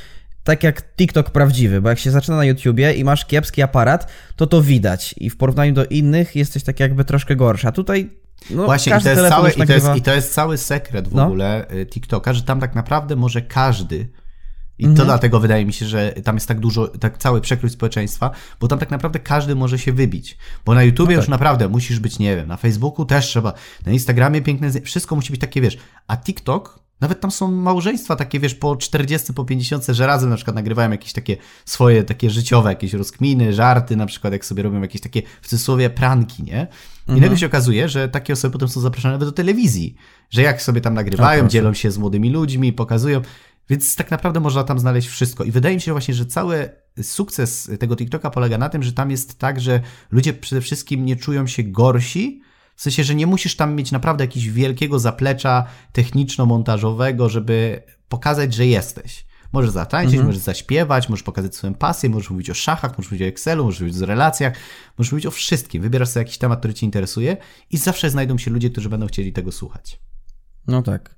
[0.44, 4.46] tak jak TikTok prawdziwy, bo jak się zaczyna na YouTubie i masz kiepski aparat, to
[4.46, 7.68] to widać i w porównaniu do innych jesteś tak jakby troszkę gorszy.
[7.68, 8.10] A tutaj
[8.50, 11.14] no, Właśnie, i to, jest cały, i, to jest, i to jest cały sekret w
[11.14, 11.24] no.
[11.24, 14.08] ogóle y, TikToka, że tam tak naprawdę może każdy
[14.78, 15.06] i to mhm.
[15.06, 18.78] dlatego wydaje mi się, że tam jest tak dużo, tak cały przekrój społeczeństwa, bo tam
[18.78, 20.38] tak naprawdę każdy może się wybić.
[20.64, 21.24] Bo na YouTubie no tak.
[21.24, 23.52] już naprawdę musisz być, nie wiem, na Facebooku też trzeba,
[23.86, 28.40] na Instagramie piękne, wszystko musi być takie, wiesz, a TikTok, nawet tam są małżeństwa takie,
[28.40, 32.70] wiesz, po 40, po 50, że razem na przykład nagrywają jakieś takie swoje, takie życiowe,
[32.70, 36.66] jakieś rozkminy, żarty, na przykład jak sobie robią jakieś takie, w cudzysłowie, pranki, nie?
[37.08, 37.20] I mhm.
[37.20, 39.96] nagle się okazuje, że takie osoby potem są zapraszane nawet do telewizji,
[40.30, 43.20] że jak sobie tam nagrywają, dzielą się z młodymi ludźmi, pokazują.
[43.70, 45.44] Więc tak naprawdę można tam znaleźć wszystko.
[45.44, 46.68] I wydaje mi się właśnie, że cały
[47.02, 51.16] sukces tego TikToka polega na tym, że tam jest tak, że ludzie przede wszystkim nie
[51.16, 52.42] czują się gorsi,
[52.76, 58.66] w sensie, że nie musisz tam mieć naprawdę jakiegoś wielkiego zaplecza techniczno-montażowego, żeby pokazać, że
[58.66, 59.26] jesteś.
[59.52, 60.26] Możesz zatańczyć, mhm.
[60.26, 63.80] możesz zaśpiewać, możesz pokazać swoją pasję, możesz mówić o szachach, możesz mówić o Excelu, możesz
[63.80, 64.56] mówić o relacjach,
[64.98, 65.82] możesz mówić o wszystkim.
[65.82, 67.36] Wybierasz sobie jakiś temat, który Cię interesuje
[67.70, 70.00] i zawsze znajdą się ludzie, którzy będą chcieli tego słuchać.
[70.66, 71.15] No tak.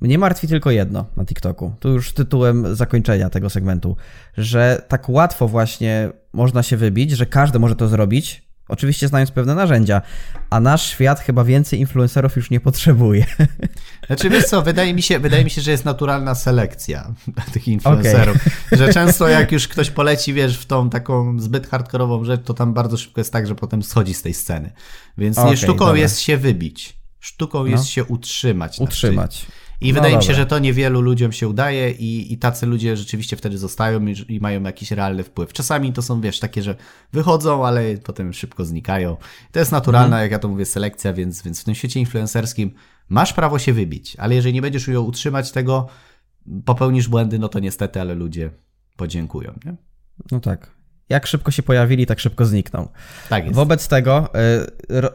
[0.00, 1.72] Mnie martwi tylko jedno na TikToku.
[1.80, 3.96] Tu już tytułem zakończenia tego segmentu,
[4.36, 9.54] że tak łatwo właśnie można się wybić, że każdy może to zrobić, Oczywiście znając pewne
[9.54, 10.02] narzędzia,
[10.50, 13.26] a nasz świat chyba więcej influencerów już nie potrzebuje.
[14.06, 17.14] Znaczy wiesz co, wydaje mi się, wydaje mi się że jest naturalna selekcja
[17.52, 18.36] tych influencerów.
[18.36, 18.78] Okay.
[18.78, 22.74] Że często jak już ktoś poleci, wiesz, w tą taką zbyt hardkorową rzecz, to tam
[22.74, 24.72] bardzo szybko jest tak, że potem schodzi z tej sceny.
[25.18, 26.00] Więc okay, nie sztuką dobra.
[26.00, 26.96] jest się wybić.
[27.20, 27.66] Sztuką no.
[27.66, 28.80] jest się utrzymać.
[28.80, 29.46] Utrzymać.
[29.80, 30.18] I no wydaje dobra.
[30.18, 34.06] mi się, że to niewielu ludziom się udaje i, i tacy ludzie rzeczywiście wtedy zostają
[34.06, 35.52] i, i, mają jakiś realny wpływ.
[35.52, 36.76] Czasami to są, wiesz, takie, że
[37.12, 39.16] wychodzą, ale potem szybko znikają.
[39.52, 40.22] To jest naturalna, mhm.
[40.22, 42.70] jak ja to mówię, selekcja, więc, więc w tym świecie influencerskim
[43.08, 45.88] masz prawo się wybić, ale jeżeli nie będziesz umiał utrzymać tego,
[46.64, 48.50] popełnisz błędy, no to niestety, ale ludzie
[48.96, 49.76] podziękują, nie?
[50.30, 50.75] No tak
[51.08, 52.88] jak szybko się pojawili, tak szybko znikną.
[53.28, 53.56] Tak jest.
[53.56, 54.28] Wobec tego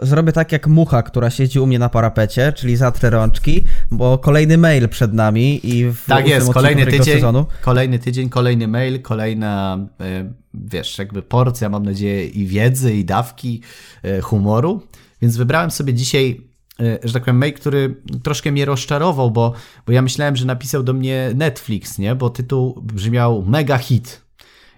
[0.02, 4.18] y, zrobię tak jak mucha, która siedzi u mnie na parapecie, czyli zatrę rączki, bo
[4.18, 7.46] kolejny mail przed nami i w Tak jest, kolejny tydzień, sezonu.
[7.62, 13.62] kolejny tydzień, kolejny mail, kolejna, y, wiesz, jakby porcja, mam nadzieję, i wiedzy, i dawki
[14.06, 14.82] y, humoru.
[15.22, 16.42] Więc wybrałem sobie dzisiaj
[16.82, 19.54] y, że tak powiem, mail, który troszkę mnie rozczarował, bo,
[19.86, 22.16] bo ja myślałem, że napisał do mnie Netflix, nie?
[22.16, 24.21] Bo tytuł brzmiał mega hit.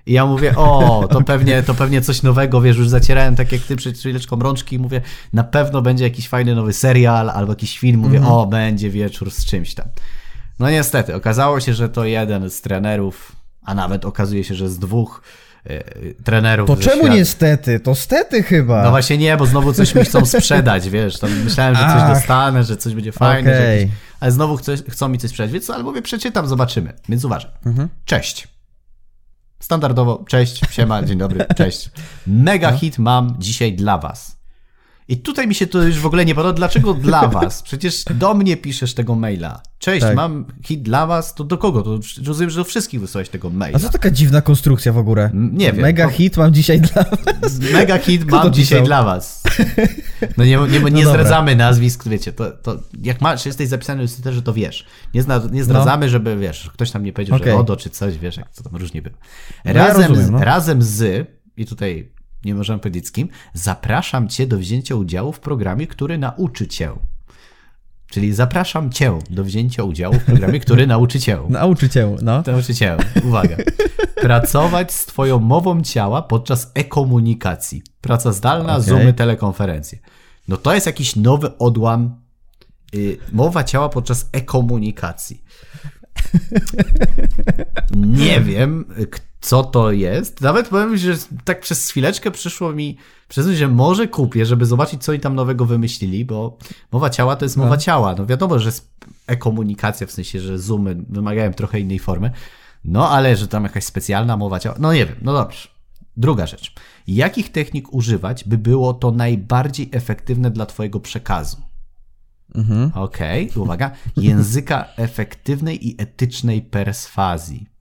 [0.06, 3.62] I ja mówię, o, to pewnie, to pewnie coś nowego, wiesz, już zacierałem tak jak
[3.62, 5.02] ty przed chwileczką rączki i mówię,
[5.34, 8.34] na pewno będzie jakiś fajny nowy serial albo jakiś film, mówię, mm -hmm.
[8.34, 9.86] o, będzie wieczór z czymś tam.
[10.60, 13.32] No niestety, okazało się, że to jeden z trenerów,
[13.66, 15.22] a nawet okazuje się, że z dwóch
[15.66, 15.84] e,
[16.24, 16.68] trenerów.
[16.68, 17.16] To czemu świata.
[17.16, 17.80] niestety?
[17.80, 18.84] To stety chyba.
[18.84, 22.14] No właśnie nie, bo znowu coś mi chcą sprzedać, wiesz, tam myślałem, że coś Ach,
[22.14, 23.78] dostanę, że coś będzie fajne, okay.
[23.78, 27.26] jakieś, ale znowu chcą, chcą mi coś sprzedać, więc co, albo mówię, przeczytam, zobaczymy, więc
[27.26, 27.52] uważaj.
[27.66, 27.90] Mhm.
[28.06, 28.53] Cześć.
[29.64, 31.92] Standardowo, cześć, siema, dzień dobry, cześć.
[32.28, 32.78] Mega no.
[32.78, 34.43] hit mam dzisiaj dla was.
[35.08, 36.54] I tutaj mi się to już w ogóle nie podoba.
[36.54, 37.62] Dlaczego dla was?
[37.62, 39.62] Przecież do mnie piszesz tego maila.
[39.80, 40.16] Cześć, tak.
[40.16, 41.34] mam hit dla was.
[41.34, 41.82] To do kogo?
[41.82, 43.78] To rozumiem, że do wszystkich wysłałeś tego maila.
[43.78, 45.30] A co taka dziwna konstrukcja w ogóle?
[45.34, 45.82] Nie wiem.
[45.82, 47.60] Mega hit mam dzisiaj dla was.
[47.74, 49.44] Mega hit mam dzisiaj dla was.
[50.38, 54.14] No nie, nie, nie no zdradzamy nazwisk, wiecie, to, to jak masz, jesteś zapisany w
[54.14, 54.86] Twitterze, to wiesz.
[55.14, 56.10] Nie, zna, nie zdradzamy, no.
[56.10, 57.52] żeby, wiesz, ktoś tam nie powiedział, okay.
[57.52, 59.16] że ODO czy coś, wiesz, jak to tam różnie było.
[59.66, 60.46] Razem, ja rozumiem, no.
[60.46, 61.28] razem z,
[61.58, 62.12] i tutaj
[62.46, 66.90] nie możemy powiedzieć z kim, zapraszam cię do wzięcia udziału w programie, który nauczy cię.
[68.14, 71.40] Czyli zapraszam cię do wzięcia udziału w programie, który nauczy cię.
[71.50, 72.44] Nauczy cię, no.
[72.48, 73.58] Nauczy cię, uwaga.
[74.16, 77.84] Pracować z twoją mową ciała podczas e-komunikacji.
[78.02, 78.82] Praca zdalna, okay.
[78.82, 80.00] zoomy, telekonferencje.
[80.48, 82.22] No to jest jakiś nowy odłam
[82.94, 85.44] yy, mowa ciała podczas e-komunikacji.
[87.96, 88.86] Nie wiem,
[89.44, 90.42] co to jest.
[90.42, 91.14] Nawet powiem, że
[91.44, 95.66] tak przez chwileczkę przyszło mi przyznać, że może kupię, żeby zobaczyć, co oni tam nowego
[95.66, 96.58] wymyślili, bo
[96.92, 97.78] mowa ciała to jest mowa no.
[97.78, 98.16] ciała.
[98.18, 98.72] No wiadomo, że
[99.28, 102.32] e-komunikacja, w sensie, że zoomy wymagają trochę innej formy,
[102.86, 105.68] no ale że tam jakaś specjalna mowa ciała, no nie wiem, no dobrze.
[106.18, 106.74] Druga rzecz.
[107.08, 111.58] Jakich technik używać, by było to najbardziej efektywne dla Twojego przekazu?
[112.56, 112.92] Mhm.
[112.96, 113.92] Okej, okay, uwaga.
[114.18, 117.73] Języka efektywnej i etycznej perswazji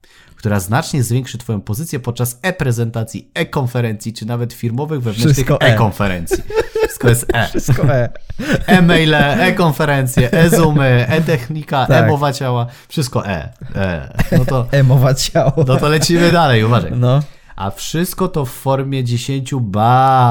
[0.43, 5.57] która znacznie zwiększy Twoją pozycję podczas e-prezentacji, e-konferencji, czy nawet firmowych wewnętrznych e.
[5.59, 6.43] e-konferencji.
[6.77, 7.47] Wszystko jest e.
[7.47, 8.09] Wszystko e.
[8.65, 12.03] E-maile, e-konferencje, e-zoomy, e-technika, tak.
[12.03, 13.53] e-mowa ciała, wszystko e.
[13.75, 14.13] e.
[14.37, 15.53] No to, e-mowa ciała.
[15.67, 16.91] No to lecimy dalej, uważaj.
[16.95, 17.21] No.
[17.55, 20.27] A wszystko to w formie 10 bardzo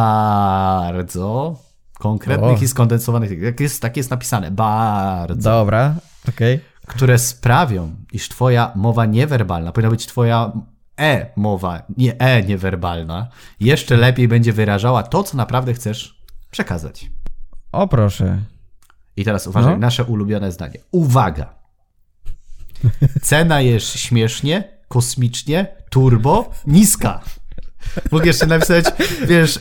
[1.98, 2.64] konkretnych o.
[2.64, 3.42] i skondensowanych.
[3.42, 4.50] Jak jest, tak jest napisane.
[4.50, 5.50] Bardzo.
[5.50, 5.94] Dobra,
[6.28, 6.54] okej.
[6.54, 10.52] Okay które sprawią, iż twoja mowa niewerbalna, powinna być twoja
[10.96, 13.28] e-mowa, nie e-niewerbalna,
[13.60, 17.10] jeszcze lepiej będzie wyrażała to, co naprawdę chcesz przekazać.
[17.72, 18.38] O proszę.
[19.16, 19.78] I teraz uważaj, no.
[19.78, 20.78] nasze ulubione zdanie.
[20.90, 21.54] Uwaga!
[23.22, 27.20] Cena jest śmiesznie, kosmicznie, turbo, niska.
[28.10, 28.84] Mógł jeszcze napisać,
[29.26, 29.58] wiesz,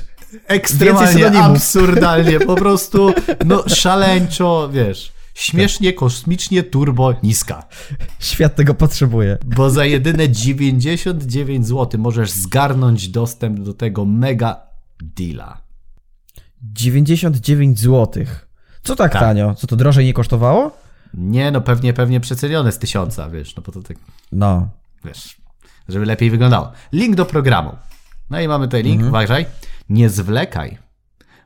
[0.48, 3.14] ekstremalnie, absurdalnie, po prostu,
[3.46, 5.21] no szaleńczo, wiesz.
[5.42, 7.68] Śmiesznie, kosmicznie, turbo, niska.
[8.20, 9.38] Świat tego potrzebuje.
[9.46, 14.62] Bo za jedyne 99 zł możesz zgarnąć dostęp do tego mega
[15.02, 15.62] deala.
[16.62, 18.26] 99 zł.
[18.84, 19.56] Co tak, tak, tanio?
[19.56, 20.78] Co to drożej nie kosztowało?
[21.14, 23.98] Nie, no pewnie, pewnie przecenione z tysiąca, wiesz, no bo to tak...
[24.32, 24.70] No.
[25.06, 25.38] Wiesz,
[25.90, 26.72] żeby lepiej wyglądało.
[26.94, 27.76] Link do programu.
[28.30, 29.10] No i mamy tutaj link, mhm.
[29.10, 29.46] uważaj.
[29.90, 30.78] Nie zwlekaj,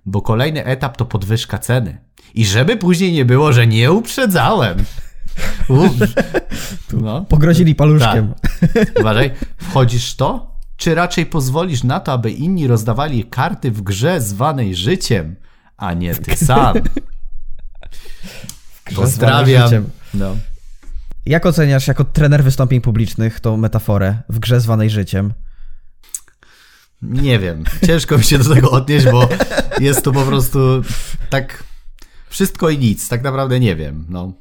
[0.06, 1.97] bo kolejny etap to podwyżka ceny.
[2.34, 4.78] I żeby później nie było, że nie uprzedzałem.
[6.93, 7.26] no.
[7.26, 8.34] Pogrozili paluszkiem.
[8.62, 8.99] Tak.
[8.99, 14.76] Uważaj, wchodzisz to, czy raczej pozwolisz na to, aby inni rozdawali karty w grze zwanej
[14.76, 15.36] życiem,
[15.78, 16.76] a nie ty sam?
[18.95, 19.72] Pozdrawiam.
[20.14, 20.36] No.
[21.26, 25.34] Jak oceniasz jako trener wystąpień publicznych tą metaforę w grze zwanej życiem?
[27.02, 27.64] Nie wiem.
[27.86, 29.30] Ciężko mi się do tego odnieść, bo
[29.80, 30.60] jest to po prostu
[31.30, 31.64] tak
[32.30, 33.10] wszystko i nic.
[33.10, 34.06] Tak naprawdę nie wiem.
[34.10, 34.34] No.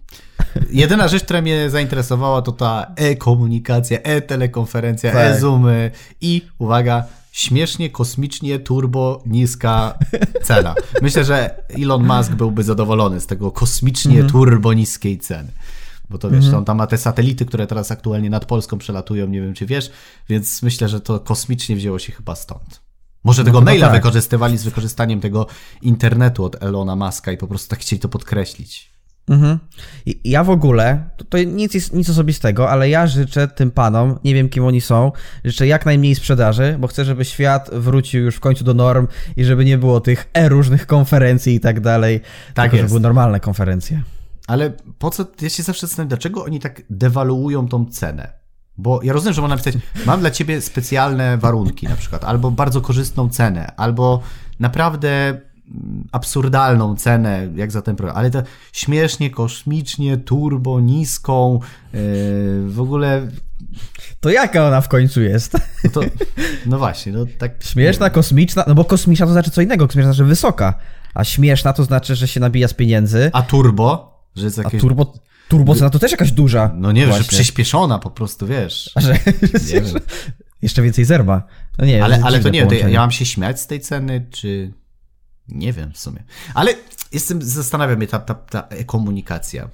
[0.71, 5.21] Jedyna rzecz, która mnie zainteresowała, to ta e-komunikacja, e-telekonferencja, tak.
[5.21, 5.91] e-zoomy
[6.21, 9.99] i uwaga, śmiesznie, kosmicznie, turbo, niska
[10.43, 10.75] cena.
[11.03, 14.31] Myślę, że Elon Musk byłby zadowolony z tego kosmicznie, -hmm.
[14.31, 15.49] turbo niskiej ceny.
[16.11, 16.57] Bo to wiesz, -hmm.
[16.57, 19.91] on tam ma te satelity, które teraz aktualnie nad Polską przelatują, nie wiem czy wiesz,
[20.29, 22.81] więc myślę, że to kosmicznie wzięło się chyba stąd.
[23.25, 23.97] Może no tego maila tak.
[23.97, 25.47] wykorzystywali z wykorzystaniem tego
[25.83, 28.95] internetu od Elona Muska i po prostu tak chcieli to podkreślić.
[29.29, 29.59] Mhm.
[30.25, 34.49] Ja w ogóle, to, to nic, nic osobistego, ale ja życzę tym panom, nie wiem
[34.49, 35.13] kim oni są,
[35.45, 39.45] życzę jak najmniej sprzedaży, bo chcę, żeby świat wrócił już w końcu do norm i
[39.45, 42.21] żeby nie było tych e różnych konferencji i tak dalej,
[42.55, 44.03] tak tylko, żeby były normalne konferencje.
[44.47, 48.33] Ale po co, ja się zawsze zastanawiam, dlaczego oni tak dewaluują tą cenę?
[48.77, 49.75] Bo ja rozumiem, że można napisać,
[50.07, 54.23] mam dla ciebie specjalne warunki na przykład, albo bardzo korzystną cenę, albo
[54.61, 55.41] naprawdę
[56.13, 58.43] absurdalną cenę, jak za ten program, ale to
[58.73, 61.61] śmiesznie, kosmicznie, turbo, niską,
[61.93, 62.01] yy,
[62.69, 63.29] w ogóle...
[64.21, 65.53] To jaka ona w końcu jest?
[65.85, 66.01] No, to,
[66.67, 67.53] no właśnie, no tak...
[67.65, 70.75] Śmieszna, kosmiczna, no bo kosmiczna to znaczy co innego, kosmiczna to znaczy wysoka,
[71.15, 73.31] a śmieszna to znaczy, że się nabija z pieniędzy.
[73.33, 74.14] A turbo?
[74.37, 74.75] Że jest jakieś...
[74.75, 75.13] A turbo...
[75.49, 76.73] Turbocena to też jakaś duża.
[76.77, 78.91] No nie wiem, że przyspieszona po prostu, wiesz.
[78.95, 79.13] A że,
[79.75, 79.95] nie wiem.
[80.63, 81.47] Jeszcze więcej zerba.
[81.79, 84.73] No nie, ale, ale to nie, to ja mam się śmiać z tej ceny, czy...
[85.49, 86.25] Nie wiem w sumie.
[86.55, 86.75] Ale
[87.13, 89.69] jestem, zastanawia mnie ta, ta, ta komunikacja.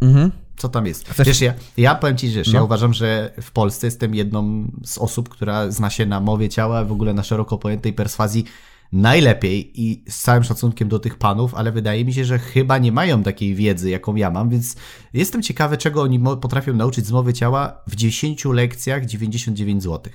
[0.00, 0.30] Mhm.
[0.56, 1.08] Co tam jest?
[1.08, 1.28] Chcesz...
[1.28, 2.52] Wiesz, ja, ja powiem ci, że no.
[2.52, 6.84] ja uważam, że w Polsce jestem jedną z osób, która zna się na mowie ciała,
[6.84, 8.44] w ogóle na szeroko pojętej perswazji
[8.92, 12.92] najlepiej i z całym szacunkiem do tych panów, ale wydaje mi się, że chyba nie
[12.92, 14.76] mają takiej wiedzy, jaką ja mam, więc
[15.12, 20.12] jestem ciekawy, czego oni potrafią nauczyć z mowy ciała w 10 lekcjach 99 zł.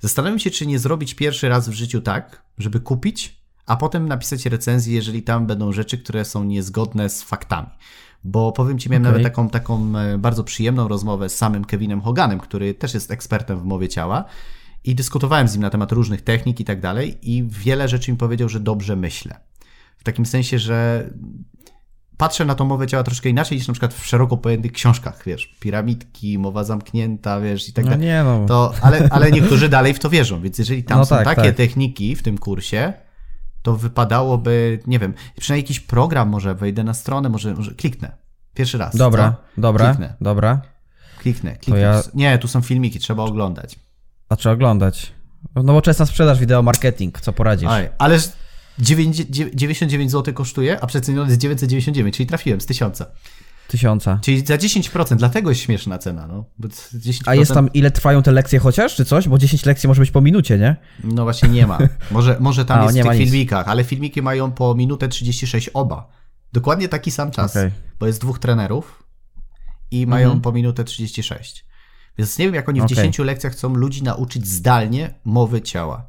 [0.00, 4.46] Zastanawiam się, czy nie zrobić pierwszy raz w życiu tak, żeby kupić a potem napisać
[4.46, 7.68] recenzję, jeżeli tam będą rzeczy, które są niezgodne z faktami.
[8.24, 9.12] Bo powiem Ci, miałem okay.
[9.12, 13.60] nawet taką, taką e, bardzo przyjemną rozmowę z samym Kevinem Hoganem, który też jest ekspertem
[13.60, 14.24] w mowie ciała
[14.84, 18.18] i dyskutowałem z nim na temat różnych technik i tak dalej i wiele rzeczy mi
[18.18, 19.40] powiedział, że dobrze myślę.
[19.98, 21.10] W takim sensie, że
[22.16, 25.56] patrzę na tą mowę ciała troszkę inaczej niż na przykład w szeroko pojętych książkach, wiesz,
[25.60, 28.06] piramidki, mowa zamknięta, wiesz, i tak no dalej.
[28.06, 28.46] Nie no.
[28.46, 31.48] To, ale, ale niektórzy dalej w to wierzą, więc jeżeli tam no są tak, takie
[31.48, 31.56] tak.
[31.56, 32.92] techniki w tym kursie,
[33.62, 38.16] to wypadałoby, nie wiem, przynajmniej jakiś program może, wejdę na stronę, może, może kliknę.
[38.54, 38.96] Pierwszy raz.
[38.96, 39.60] Dobra, co?
[39.60, 40.14] dobra, kliknę.
[40.20, 40.62] dobra.
[41.18, 41.80] Kliknę, kliknę.
[41.80, 42.02] Ja...
[42.14, 43.78] Nie, tu są filmiki, trzeba oglądać.
[44.28, 45.12] A trzeba oglądać.
[45.54, 47.68] Nowoczesna sprzedaż, wideo marketing, co poradzisz?
[47.68, 48.18] Oj, ale
[48.78, 53.02] 99 zł kosztuje, a przeceniony jest 999, czyli trafiłem z 1000.
[53.68, 54.18] Tysiąca.
[54.22, 56.26] Czyli za 10%, dlatego jest śmieszna cena.
[56.26, 56.44] No.
[56.60, 57.22] 10%...
[57.26, 59.28] A jest tam, ile trwają te lekcje chociaż, czy coś?
[59.28, 60.76] Bo 10 lekcji może być po minucie, nie?
[61.04, 61.78] No właśnie nie ma.
[62.10, 66.08] Może, może tam A, jest w tych filmikach, ale filmiki mają po minutę 36 oba.
[66.52, 67.70] Dokładnie taki sam czas, okay.
[68.00, 69.04] bo jest dwóch trenerów
[69.90, 70.40] i mają mhm.
[70.40, 71.64] po minutę 36.
[72.18, 72.96] Więc nie wiem, jak oni w okay.
[72.96, 76.08] 10 lekcjach chcą ludzi nauczyć zdalnie mowy ciała.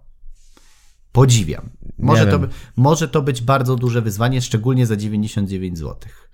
[1.11, 1.69] Podziwiam.
[1.97, 2.39] Może to,
[2.75, 6.25] może to być bardzo duże wyzwanie, szczególnie za 99 złotych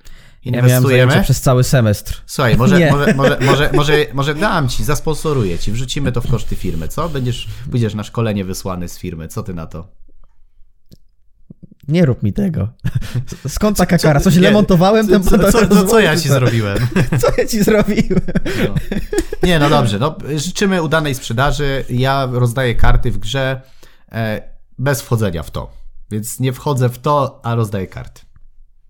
[0.44, 1.16] inwestujemy.
[1.16, 2.22] Ja przez cały semestr.
[2.26, 6.56] Słuchaj, może, może, może, może, może, może dam ci, zasponsoruję ci, wrzucimy to w koszty
[6.56, 7.10] firmy, co?
[7.10, 9.88] Będziesz, pójdziesz na szkolenie wysłany z firmy, co ty na to?
[11.92, 12.68] Nie rób mi tego.
[13.48, 14.20] Skąd taka kara?
[14.20, 15.08] Coś źle montowałem?
[15.08, 16.78] Co, co, co, co, co ja ci zrobiłem?
[17.22, 18.22] Co ja ci zrobiłem?
[18.68, 18.76] No.
[19.44, 20.00] Nie, no dobrze.
[20.00, 21.86] No, życzymy udanej sprzedaży.
[21.90, 23.62] Ja rozdaję karty w grze
[24.12, 24.42] e,
[24.80, 25.72] bez wchodzenia w to.
[26.12, 28.22] Więc nie wchodzę w to, a rozdaję karty.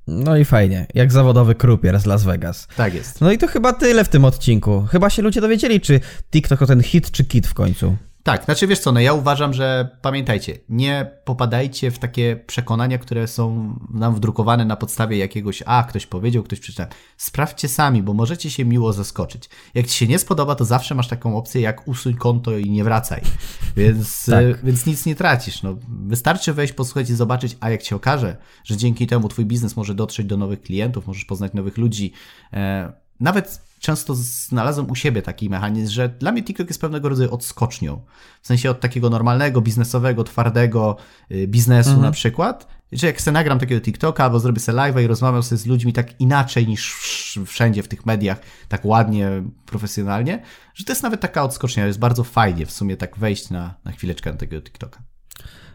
[0.08, 2.68] No i fajnie, jak zawodowy krupier z Las Vegas.
[2.76, 3.22] Tak jest.
[3.22, 4.86] No i to chyba tyle w tym odcinku.
[4.91, 5.99] Chyba się ludzie dowiedzieli, czy
[6.32, 7.97] TikTok to ten hit, czy kit w końcu.
[8.24, 13.28] Tak, znaczy wiesz co, no ja uważam, że pamiętajcie, nie popadajcie w takie przekonania, które
[13.28, 16.88] są nam wdrukowane na podstawie jakiegoś, a ktoś powiedział, ktoś przeczytał.
[17.17, 19.49] Sprawdźcie sami, bo możecie się miło zaskoczyć.
[19.74, 22.84] Jak ci się nie spodoba, to zawsze masz taką opcję, jak usuń konto i nie
[22.84, 23.22] wracaj.
[23.78, 24.43] Więc, tak.
[24.43, 25.63] E, więc nic nie tracisz.
[25.63, 29.76] No, wystarczy wejść, posłuchać i zobaczyć, a jak się okaże, że dzięki temu twój biznes
[29.76, 32.13] może dotrzeć do nowych klientów, możesz poznać nowych ludzi,
[32.53, 37.34] e, nawet często znalazłem u siebie taki mechanizm, że dla mnie TikTok jest pewnego rodzaju
[37.34, 38.01] odskocznią.
[38.41, 40.97] W sensie od takiego normalnego, biznesowego, twardego
[41.32, 42.05] y, biznesu mhm.
[42.05, 45.59] na przykład, że jak sobie nagram takiego TikToka albo zrobię sobie live'a i rozmawiam sobie
[45.59, 46.93] z ludźmi tak inaczej niż
[47.45, 52.23] wszędzie w tych mediach, tak ładnie, profesjonalnie, że to jest nawet taka odskocznia, jest bardzo
[52.23, 54.99] fajnie w sumie tak wejść na, na chwileczkę na takiego TikToka.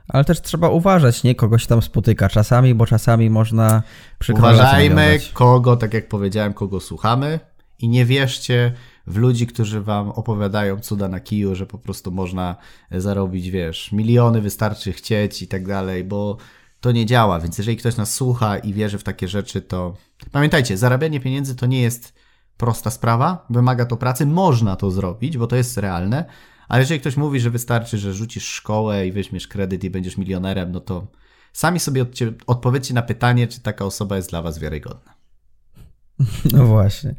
[0.09, 1.35] Ale też trzeba uważać, nie?
[1.35, 3.83] Kogo się tam spotyka czasami, bo czasami można
[4.29, 7.41] Uważajmy, kogo, tak jak powiedziałem, kogo słuchamy
[7.79, 8.73] i nie wierzcie
[9.07, 12.57] w ludzi, którzy wam opowiadają cuda na kiju, że po prostu można
[12.91, 16.37] zarobić, wiesz, miliony wystarczy chcieć i tak dalej, bo
[16.81, 17.41] to nie działa.
[17.41, 19.95] Więc jeżeli ktoś nas słucha i wierzy w takie rzeczy, to
[20.33, 22.15] pamiętajcie, zarabianie pieniędzy to nie jest
[22.57, 26.25] prosta sprawa, wymaga to pracy, można to zrobić, bo to jest realne,
[26.69, 30.73] ale jeżeli ktoś mówi, że wystarczy, że rzucisz szkołę i weźmiesz kredyt i będziesz milionerem,
[30.73, 31.07] no to
[31.53, 32.07] sami sobie
[32.47, 35.16] odpowiedzcie na pytanie, czy taka osoba jest dla was wiarygodna.
[36.53, 37.15] No właśnie.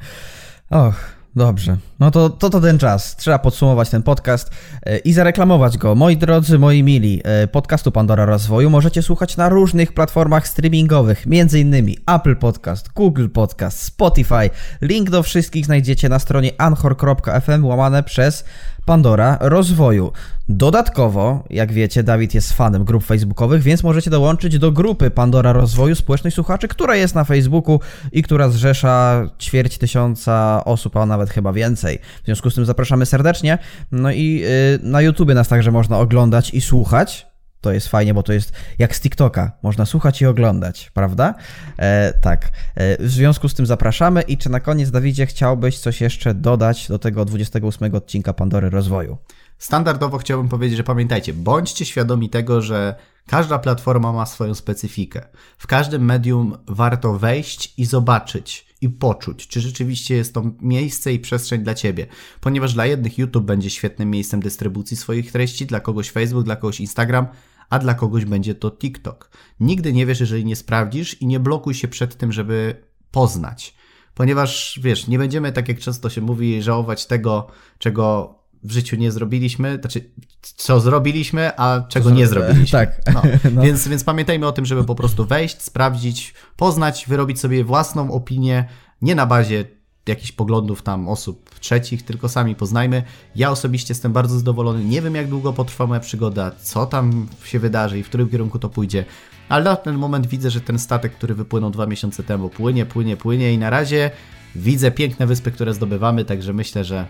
[0.70, 3.16] Och, Dobrze, no to, to to ten czas.
[3.16, 4.52] Trzeba podsumować ten podcast
[4.86, 5.96] e, i zareklamować go.
[5.96, 11.96] Moi drodzy, moi mili, e, podcastu Pandora Rozwoju możecie słuchać na różnych platformach streamingowych, m.in.
[12.08, 14.50] Apple Podcast, Google Podcast, Spotify.
[14.82, 18.46] Link do wszystkich znajdziecie na stronie anchor.fm łamane przez
[18.88, 20.12] Pandora Rozwoju.
[20.50, 25.96] Dodatkowo, jak wiecie, Dawid jest fanem grup facebookowych, więc możecie dołączyć do grupy Pandora Rozwoju
[25.96, 27.80] Społeczność Słuchaczy, która jest na Facebooku
[28.12, 32.00] i która zrzesza ćwierć tysiąca osób, a nawet chyba więcej.
[32.22, 33.58] W związku z tym zapraszamy serdecznie.
[33.92, 37.28] No i yy, na YouTubie nas także można oglądać i słuchać.
[37.62, 39.52] To jest fajnie, bo to jest jak z TikToka.
[39.64, 41.34] Można słuchać i oglądać, prawda?
[41.78, 42.50] E, tak.
[42.76, 44.22] E, w związku z tym zapraszamy.
[44.22, 49.18] I czy na koniec, Dawidzie, chciałbyś coś jeszcze dodać do tego 28 odcinka Pandory Rozwoju?
[49.58, 52.96] Standardowo chciałbym powiedzieć, że pamiętajcie, bądźcie świadomi tego, że
[53.28, 55.22] każda platforma ma swoją specyfikę.
[55.58, 61.20] W każdym medium warto wejść i zobaczyć i poczuć, czy rzeczywiście jest to miejsce i
[61.20, 62.08] przestrzeń dla ciebie.
[62.42, 66.80] Ponieważ dla jednych YouTube będzie świetnym miejscem dystrybucji swoich treści, dla kogoś Facebook, dla kogoś
[66.80, 67.28] Instagram,
[67.70, 69.30] a dla kogoś będzie to TikTok.
[69.60, 73.76] Nigdy nie wiesz, jeżeli nie sprawdzisz i nie blokuj się przed tym, żeby poznać.
[74.14, 77.48] Ponieważ wiesz, nie będziemy, tak jak często się mówi, żałować tego,
[77.78, 82.80] czego w życiu nie zrobiliśmy, znaczy co zrobiliśmy, a czego nie zrobiliśmy.
[82.80, 83.02] Tak.
[83.14, 83.22] No.
[83.56, 83.62] No.
[83.62, 88.66] Więc, więc pamiętajmy o tym, żeby po prostu wejść, sprawdzić, poznać, wyrobić sobie własną opinię,
[89.02, 89.66] nie na bazie
[90.08, 93.04] jakichś poglądów tam osób trzecich, tylko sami poznajmy.
[93.36, 94.86] Ja osobiście jestem bardzo zadowolony.
[94.86, 98.60] Nie wiem, jak długo potrwa moja przygoda, co tam się wydarzy i w którym kierunku
[98.60, 99.06] to pójdzie.
[99.50, 103.18] Ale na ten moment widzę, że ten statek, który wypłynął dwa miesiące temu, płynie, płynie,
[103.18, 104.12] płynie i na razie
[104.56, 107.06] widzę piękne wyspy, które zdobywamy, także myślę, że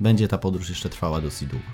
[0.00, 1.66] będzie ta podróż jeszcze trwała dosyć długo.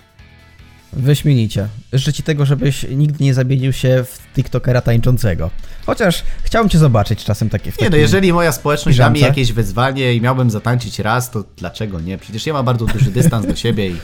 [0.92, 1.68] Wyśmienicie.
[1.92, 5.50] Życzę Ci tego, żebyś nigdy nie zamienił się w TikTokera tańczącego.
[5.86, 9.52] Chociaż chciałbym Cię zobaczyć czasem takie w Nie no, jeżeli moja społeczność da mi jakieś
[9.52, 12.18] wyzwanie i miałbym zatańczyć raz, to dlaczego nie?
[12.18, 13.96] Przecież ja mam bardzo duży dystans do siebie i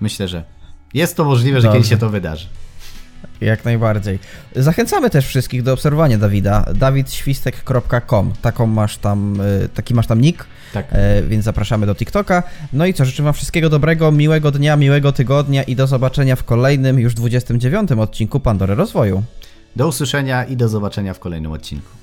[0.00, 0.44] myślę, że
[0.94, 1.78] jest to możliwe, że Dobrze.
[1.78, 2.46] kiedyś się to wydarzy.
[3.40, 4.18] Jak najbardziej.
[4.56, 6.64] Zachęcamy też wszystkich do obserwowania Dawida.
[6.74, 8.32] dawidświstek.com.
[8.42, 10.46] Taką masz tam, y, taki masz tam nick.
[10.72, 10.86] Tak.
[10.92, 12.42] E, więc zapraszamy do TikToka.
[12.72, 16.44] No i co, życzę Wam wszystkiego dobrego, miłego dnia, miłego tygodnia i do zobaczenia w
[16.44, 19.22] kolejnym, już 29 odcinku Pandory Rozwoju.
[19.76, 21.99] Do usłyszenia i do zobaczenia w kolejnym odcinku.